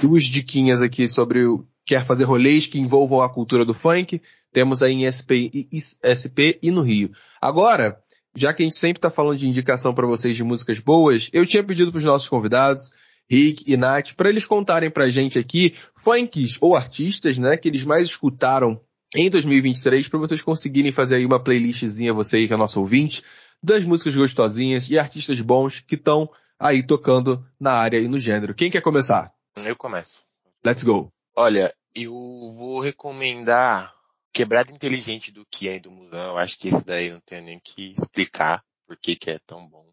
[0.01, 4.21] duas diquinhas aqui sobre o quer fazer rolês que envolvam a cultura do funk.
[4.59, 5.71] Temos aí em SP,
[6.03, 7.13] SP e no Rio.
[7.41, 8.03] Agora,
[8.35, 11.47] já que a gente sempre está falando de indicação para vocês de músicas boas, eu
[11.47, 12.93] tinha pedido para os nossos convidados
[13.31, 17.85] Rick e Nath, para eles contarem pra gente aqui funks ou artistas, né, que eles
[17.85, 18.81] mais escutaram
[19.15, 23.23] em 2023 para vocês conseguirem fazer aí uma playlistzinha, você aí que é nosso ouvinte,
[23.63, 26.29] das músicas gostosinhas e artistas bons que estão
[26.59, 28.57] aí tocando na área e no gênero.
[28.57, 29.33] Quem quer começar?
[29.65, 30.25] Eu começo.
[30.67, 31.13] Let's go.
[31.37, 33.97] Olha, eu vou recomendar
[34.33, 36.31] Quebrada Inteligente do Kia e do Musão.
[36.31, 39.69] Eu acho que esse daí não tem nem que explicar por que que é tão
[39.69, 39.87] bom.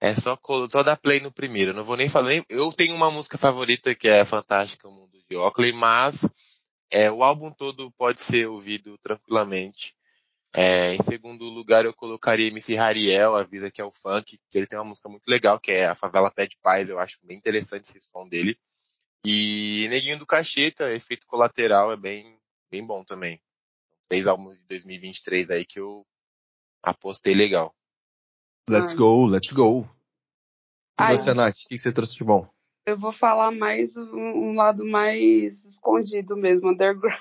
[0.00, 0.38] É só,
[0.70, 1.70] só dar play no primeiro.
[1.70, 2.28] Eu não vou nem falar.
[2.28, 6.24] Nem, eu tenho uma música favorita que é Fantástica, o Mundo de Oakley, mas
[6.90, 9.96] é, o álbum todo pode ser ouvido tranquilamente.
[10.54, 14.66] É, em segundo lugar, eu colocaria MC Rariel, avisa que é o funk, que ele
[14.66, 17.88] tem uma música muito legal, que é A Favela Pede Paz, eu acho bem interessante
[17.88, 18.58] esse som dele.
[19.24, 22.35] E Neguinho do Cacheta, Efeito Colateral, é bem,
[22.70, 23.40] bem bom também.
[24.08, 26.06] Três álbuns de 2023 aí que eu
[26.82, 27.74] apostei legal.
[28.68, 28.96] Let's Ai.
[28.96, 29.88] go, let's go.
[30.98, 32.48] E Ai, você, Nath, o que você trouxe de bom?
[32.86, 37.18] Eu vou falar mais um, um lado mais escondido mesmo, underground.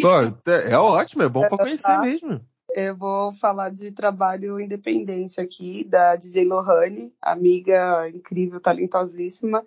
[0.00, 2.00] Pô, é, é ótimo, é bom é, pra conhecer tá?
[2.00, 2.40] mesmo.
[2.70, 9.66] Eu vou falar de trabalho independente aqui, da DJ Lohane, amiga incrível, talentosíssima,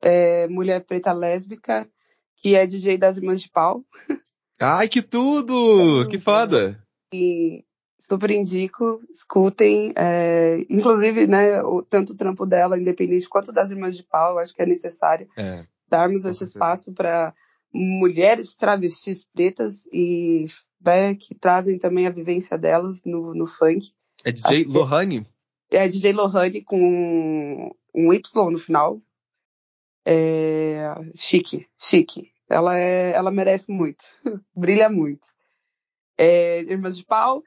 [0.00, 1.90] é, mulher preta lésbica,
[2.36, 3.84] que é DJ das Irmãs de Pau.
[4.62, 6.02] Ai, que tudo!
[6.02, 6.80] É, que foda!
[7.12, 7.64] E
[8.08, 9.92] super indico, escutem.
[9.96, 14.54] É, inclusive, né, o, tanto o trampo dela, independente, quanto das Irmãs de Pau, acho
[14.54, 17.34] que é necessário é, darmos esse espaço para
[17.72, 20.46] mulheres travestis pretas e
[20.80, 23.92] né, que trazem também a vivência delas no, no funk.
[24.24, 25.26] É DJ Lohane?
[25.70, 29.00] É DJ Lohane com um Y no final.
[30.06, 32.31] É, chique, chique.
[32.48, 34.04] Ela, é, ela merece muito,
[34.54, 35.26] brilha muito.
[36.18, 37.42] É, Irmãs de Pau,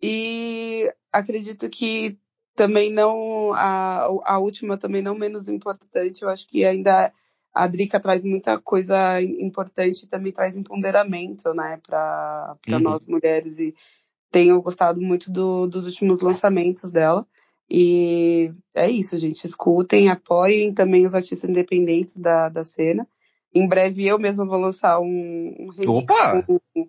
[0.00, 2.18] e acredito que
[2.54, 7.12] também não, a, a última também não menos importante, eu acho que ainda
[7.54, 12.80] a Drica traz muita coisa importante também traz empoderamento, né, para uhum.
[12.80, 13.60] nós mulheres.
[13.60, 13.74] E
[14.30, 17.24] tenho gostado muito do, dos últimos lançamentos dela.
[17.70, 19.46] E é isso, gente.
[19.46, 23.06] Escutem, apoiem também os artistas independentes da, da cena.
[23.54, 26.12] Em breve eu mesma vou lançar um, um remix
[26.46, 26.88] com,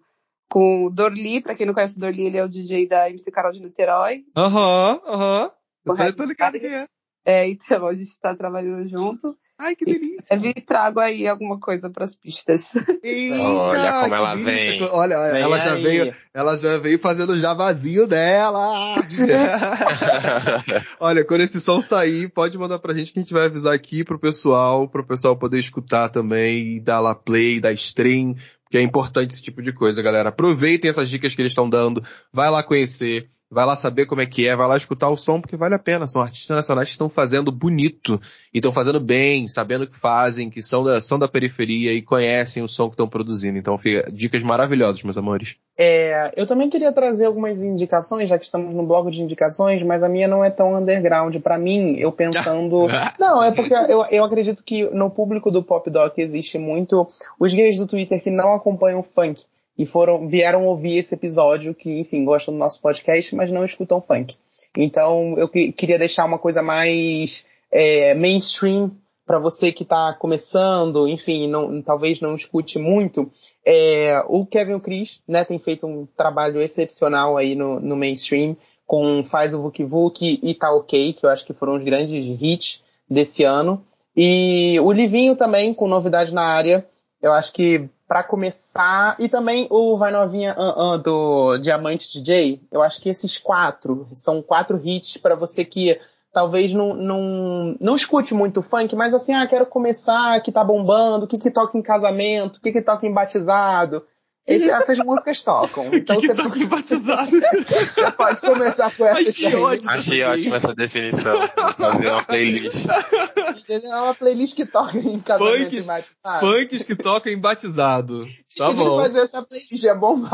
[0.49, 1.41] com o Dorli.
[1.41, 4.23] Pra quem não conhece o Dorli, ele é o DJ da MC Carol de Niterói.
[4.35, 5.51] Aham, uhum, aham.
[5.85, 5.95] Uhum.
[5.97, 6.87] Eu tô ligado quem é.
[7.23, 9.37] É, então, a gente tá trabalhando junto.
[9.57, 10.35] Ai, que delícia.
[10.35, 12.73] E trago aí alguma coisa para as pistas.
[13.01, 14.83] Eita, olha como ela vem.
[14.83, 18.95] Olha, vem ela já veio, ela já veio fazendo o javazinho dela.
[20.99, 24.03] olha, quando esse som sair, pode mandar pra gente que a gente vai avisar aqui
[24.03, 29.31] pro pessoal, pro pessoal poder escutar também, dar lá play, dar stream, porque é importante
[29.31, 30.29] esse tipo de coisa, galera.
[30.29, 32.03] Aproveitem essas dicas que eles estão dando,
[32.33, 35.39] vai lá conhecer vai lá saber como é que é, vai lá escutar o som,
[35.39, 36.07] porque vale a pena.
[36.07, 38.19] São artistas nacionais que estão fazendo bonito,
[38.53, 42.01] e estão fazendo bem, sabendo o que fazem, que são da, são da periferia e
[42.01, 43.57] conhecem o som que estão produzindo.
[43.57, 45.55] Então, fica, dicas maravilhosas, meus amores.
[45.77, 50.03] É, eu também queria trazer algumas indicações, já que estamos no blog de indicações, mas
[50.03, 51.35] a minha não é tão underground.
[51.37, 52.87] para mim, eu pensando.
[53.19, 57.07] não, é porque eu, eu acredito que no público do Pop Doc existe muito
[57.39, 59.43] os gays do Twitter que não acompanham funk
[59.77, 64.01] e foram vieram ouvir esse episódio que, enfim, gostam do nosso podcast, mas não escutam
[64.01, 64.35] funk.
[64.77, 68.91] Então eu que, queria deixar uma coisa mais é, mainstream
[69.25, 73.31] para você que está começando, enfim, não, talvez não escute muito.
[73.65, 78.55] É, o Kevin Chris, né, tem feito um trabalho excepcional aí no, no mainstream
[78.85, 82.37] com Faz o Vuk Vuk e Tá Ok, que eu acho que foram os grandes
[82.39, 83.83] hits desse ano.
[84.15, 86.85] E o Livinho também, com novidade na área,
[87.21, 92.61] eu acho que para começar, e também o Vai Novinha uh, uh, do Diamante DJ,
[92.71, 95.99] eu acho que esses quatro são quatro hits para você que
[96.31, 101.25] talvez não, não, não escute muito funk, mas assim, ah, quero começar, que tá bombando,
[101.25, 104.05] o que que toca em casamento, o que que toca em batizado,
[104.47, 105.89] esse, essas músicas tocam.
[105.95, 107.31] Então que você que batizado.
[107.65, 111.35] você pode começar com essas Achei, ótimo, Achei ótima essa definição.
[111.77, 112.85] Fazer uma playlist.
[113.67, 116.39] É uma playlist que toca em casamento funks, batizado.
[116.39, 118.27] Funks que tocam em batizado.
[118.57, 118.85] Tá bom.
[118.85, 119.01] bom.
[119.01, 120.17] fazer essa playlist, é bom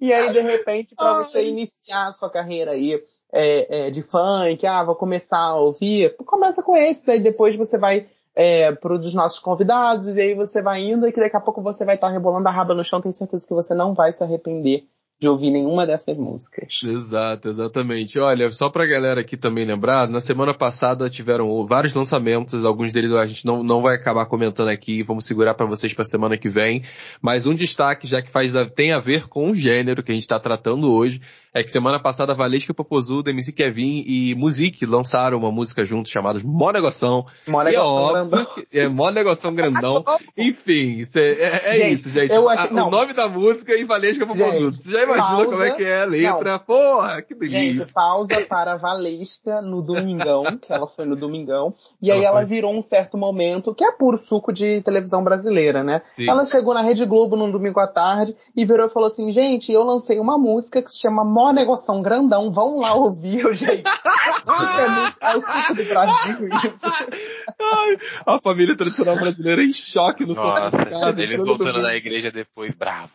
[0.00, 4.64] E aí, de repente, para você iniciar a sua carreira aí é, é, de funk,
[4.66, 9.12] ah, vou começar a ouvir, começa com esse, aí depois você vai é, para dos
[9.14, 12.06] nossos convidados, e aí você vai indo e que daqui a pouco você vai estar
[12.06, 14.86] tá rebolando a raba no chão, tenho certeza que você não vai se arrepender
[15.20, 16.68] de ouvir nenhuma dessas músicas.
[16.84, 18.18] Exato, exatamente.
[18.20, 23.10] Olha, só pra galera aqui também lembrar, na semana passada tiveram vários lançamentos, alguns deles
[23.12, 26.48] a gente não, não vai acabar comentando aqui, vamos segurar para vocês pra semana que
[26.48, 26.84] vem,
[27.20, 30.22] mas um destaque, já que faz, tem a ver com o gênero que a gente
[30.22, 31.20] está tratando hoje,
[31.52, 36.40] é que semana passada Valesca Popozuda, MC Kevin e Music lançaram uma música juntos chamada
[36.44, 37.26] Mó Negoção.
[37.46, 38.46] Mó Negoção Grandão.
[38.72, 40.04] É Mó Negoção Grandão.
[40.36, 42.32] Enfim, é, é gente, isso, gente.
[42.32, 44.76] Eu acho, a, o nome da música e Valesca Popozuda.
[44.76, 46.52] Você já imagina pausa, como é que é a letra?
[46.52, 46.58] Não.
[46.58, 47.84] Porra, que delícia.
[47.84, 51.74] Gente, pausa para Valesca no Domingão, que ela foi no Domingão.
[52.00, 55.82] E aí ela, ela virou um certo momento, que é puro suco de televisão brasileira,
[55.82, 56.02] né?
[56.16, 56.28] Sim.
[56.28, 59.72] Ela chegou na Rede Globo num domingo à tarde e virou e falou assim, gente,
[59.72, 63.84] eu lancei uma música que se chama Mó negoção grandão, vão lá ouvir, eu, gente.
[63.86, 66.80] é, muito, é o suco do Brasil isso.
[66.84, 72.74] Ai, a família tradicional brasileira em choque no Nossa, casa, eles voltando da igreja depois,
[72.74, 73.12] bravo.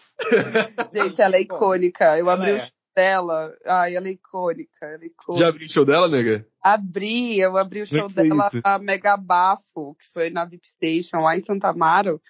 [0.95, 2.17] Gente, ela é icônica.
[2.17, 2.53] Eu abri é.
[2.53, 3.53] o show dela.
[3.65, 5.43] Ai, ela é icônica, ela é icônica.
[5.43, 6.47] Já abriu o show dela, nega?
[6.63, 11.17] Abri, eu abri o é show dela, a Mega Bafo, que foi na VIP Station,
[11.17, 12.21] lá em Santa Amaro.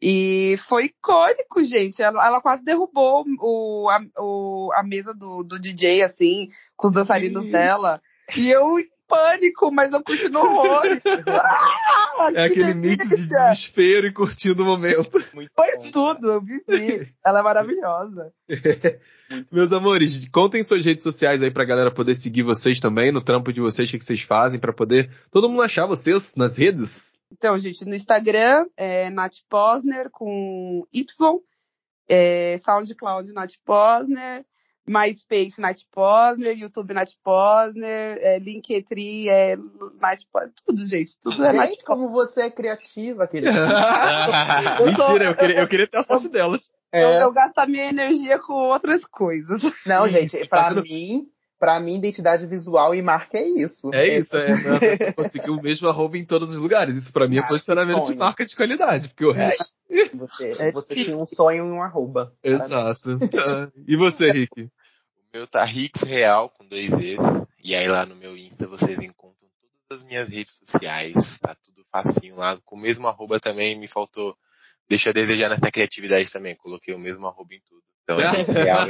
[0.00, 2.02] E foi icônico, gente.
[2.02, 6.92] Ela, ela quase derrubou o, a, o, a mesa do, do DJ, assim, com os
[6.92, 8.00] dançarinos dela.
[8.36, 10.82] E eu em pânico, mas eu curtindo horror.
[11.28, 13.06] ah, é aquele delícia.
[13.06, 15.18] mix de desespero e curtindo o momento.
[15.34, 17.12] Muito foi bom, tudo, eu vivi.
[17.24, 18.32] Ela é maravilhosa.
[19.50, 23.52] Meus amores, contem suas redes sociais aí pra galera poder seguir vocês também, no trampo
[23.52, 27.13] de vocês, o que vocês fazem, para poder todo mundo achar vocês nas redes.
[27.36, 31.38] Então, gente, no Instagram é Nath Posner com Y,
[32.08, 34.44] é, SoundCloud Nath Posner,
[34.86, 39.56] MySpace Nath Posner, YouTube Nath Posner, é, Linktree é
[40.00, 43.50] Nath Posner, tudo, gente, tudo é gente, Nath como você é criativa, querida.
[44.84, 46.58] Mentira, eu queria, eu queria ter a sorte dela.
[46.92, 47.02] É.
[47.02, 49.62] Eu, eu gasto a minha energia com outras coisas.
[49.84, 51.26] Não, gente, pra mim,
[51.64, 53.90] Pra mim, identidade visual e marca é isso.
[53.94, 54.50] É isso, é.
[54.50, 56.94] é conseguir o mesmo arroba em todos os lugares.
[56.94, 58.12] Isso pra mim é posicionamento sonho.
[58.12, 59.46] de marca de qualidade, porque o é.
[59.46, 59.74] resto...
[60.12, 62.34] Você, é você tinha um sonho e um arroba.
[62.44, 63.18] Exato.
[63.88, 64.64] e você, Rick?
[64.64, 64.70] O
[65.32, 67.46] meu tá Rix Real, com dois Es.
[67.64, 69.48] E aí lá no meu Insta vocês encontram
[69.88, 72.58] todas as minhas redes sociais, tá tudo facinho lá.
[72.62, 74.36] Com o mesmo arroba também me faltou,
[74.86, 77.82] deixa a desejar nessa criatividade também, coloquei o mesmo arroba em tudo.
[78.04, 78.86] Então é real.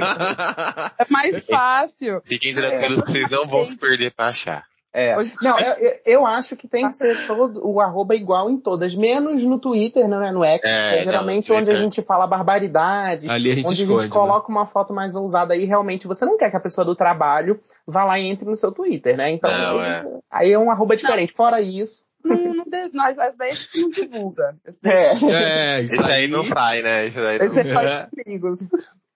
[0.98, 2.20] É mais fácil.
[2.24, 4.64] Fiquem tranquilos que vocês não vão se perder pra achar.
[4.96, 5.16] É.
[5.42, 9.42] Não, eu, eu, acho que tem que ser todo o arroba igual em todas, menos
[9.42, 13.28] no Twitter, não é no X, é, é geralmente não, onde a gente fala barbaridade,
[13.28, 14.56] Ali a gente onde esconde, a gente coloca né?
[14.56, 18.04] uma foto mais ousada aí, realmente você não quer que a pessoa do trabalho vá
[18.04, 19.32] lá e entre no seu Twitter, né?
[19.32, 20.04] Então não, aí, é.
[20.30, 21.30] aí é um arroba diferente.
[21.30, 21.36] Não.
[21.36, 22.04] Fora isso.
[22.24, 24.56] Não, não, nós, essa daí a gente não divulga.
[24.84, 25.78] É.
[25.78, 27.06] é, isso aí não sai, né?
[27.06, 27.46] Isso aí não...
[27.46, 28.60] Esse é só amigos.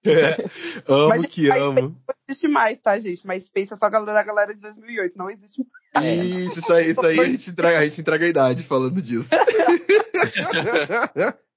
[0.05, 0.37] É.
[0.87, 1.81] Amo Mas, que amo.
[1.81, 1.97] Não
[2.29, 3.27] existe mais, tá, gente?
[3.27, 6.19] Mas pensa só da galera de 2008, não existe mais.
[6.19, 9.31] Isso, isso aí, isso aí a, gente entrega, a gente entrega a idade falando disso.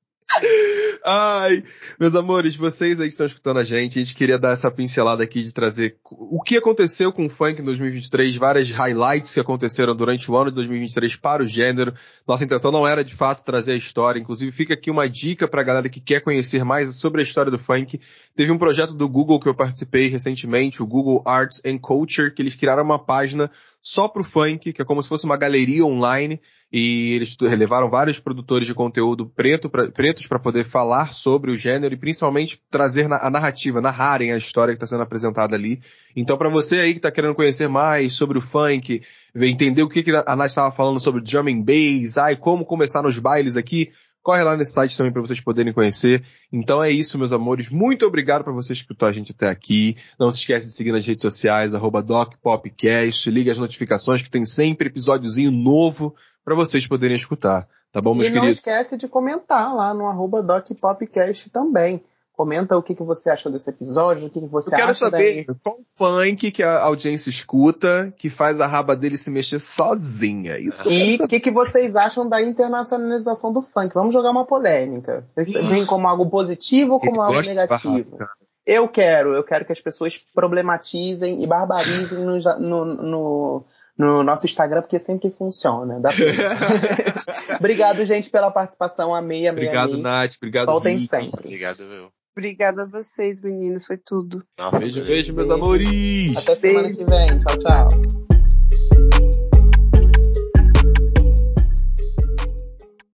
[1.04, 1.64] Ai,
[2.00, 5.24] meus amores, vocês aí que estão escutando a gente, a gente queria dar essa pincelada
[5.24, 9.96] aqui de trazer o que aconteceu com o funk em 2023, várias highlights que aconteceram
[9.96, 11.94] durante o ano de 2023 para o gênero.
[12.28, 15.64] Nossa intenção não era de fato trazer a história, inclusive fica aqui uma dica pra
[15.64, 18.00] galera que quer conhecer mais sobre a história do funk.
[18.36, 22.42] Teve um projeto do Google que eu participei recentemente, o Google Arts and Culture, que
[22.42, 23.52] eles criaram uma página
[23.82, 26.40] só pro funk, que é como se fosse uma galeria online,
[26.72, 31.56] e eles levaram vários produtores de conteúdo preto pra, pretos para poder falar sobre o
[31.56, 35.82] gênero e principalmente trazer a narrativa, narrarem a história que está sendo apresentada ali.
[36.16, 39.02] Então, para você aí que está querendo conhecer mais sobre o funk,
[39.36, 43.02] entender o que, que a Nath estava falando sobre drum and bass, ai, como começar
[43.02, 43.92] nos bailes aqui,
[44.22, 46.24] corre lá nesse site também para vocês poderem conhecer.
[46.52, 47.70] Então é isso, meus amores.
[47.70, 49.98] Muito obrigado para você escutar a gente até aqui.
[50.20, 54.46] Não se esquece de seguir nas redes sociais, arroba DocPopcast, liga as notificações que tem
[54.46, 57.68] sempre episódiozinho novo para vocês poderem escutar.
[57.92, 58.44] Tá bom, meus e queridos?
[58.44, 62.02] E não esquece de comentar lá no arroba DocPopcast também.
[62.42, 65.06] Comenta o que, que você achou desse episódio, o que, que você Eu quero acha
[65.06, 65.56] saber daí.
[65.64, 70.58] qual funk que a audiência escuta que faz a raba dele se mexer sozinha.
[70.58, 73.94] Isso e o que, que vocês acham da internacionalização do funk?
[73.94, 75.24] Vamos jogar uma polêmica.
[75.28, 78.18] Vocês veem como algo positivo ou como Ele algo negativo?
[78.66, 83.66] Eu quero, eu quero que as pessoas problematizem e barbarizem no, no, no
[83.98, 86.02] no nosso Instagram, porque sempre funciona.
[87.60, 89.14] Obrigado, gente, pela participação.
[89.14, 90.02] Amei, amei, Obrigado, amei.
[90.02, 90.34] Nath.
[90.38, 91.46] Obrigado, Voltem sempre.
[91.46, 92.12] Obrigado, meu.
[92.36, 93.86] Obrigada a vocês, meninos.
[93.86, 94.44] Foi tudo.
[94.58, 96.38] Ah, beijo, beijo, beijo, meus amores.
[96.38, 97.40] Até semana que vem.
[97.40, 99.31] Tchau, tchau.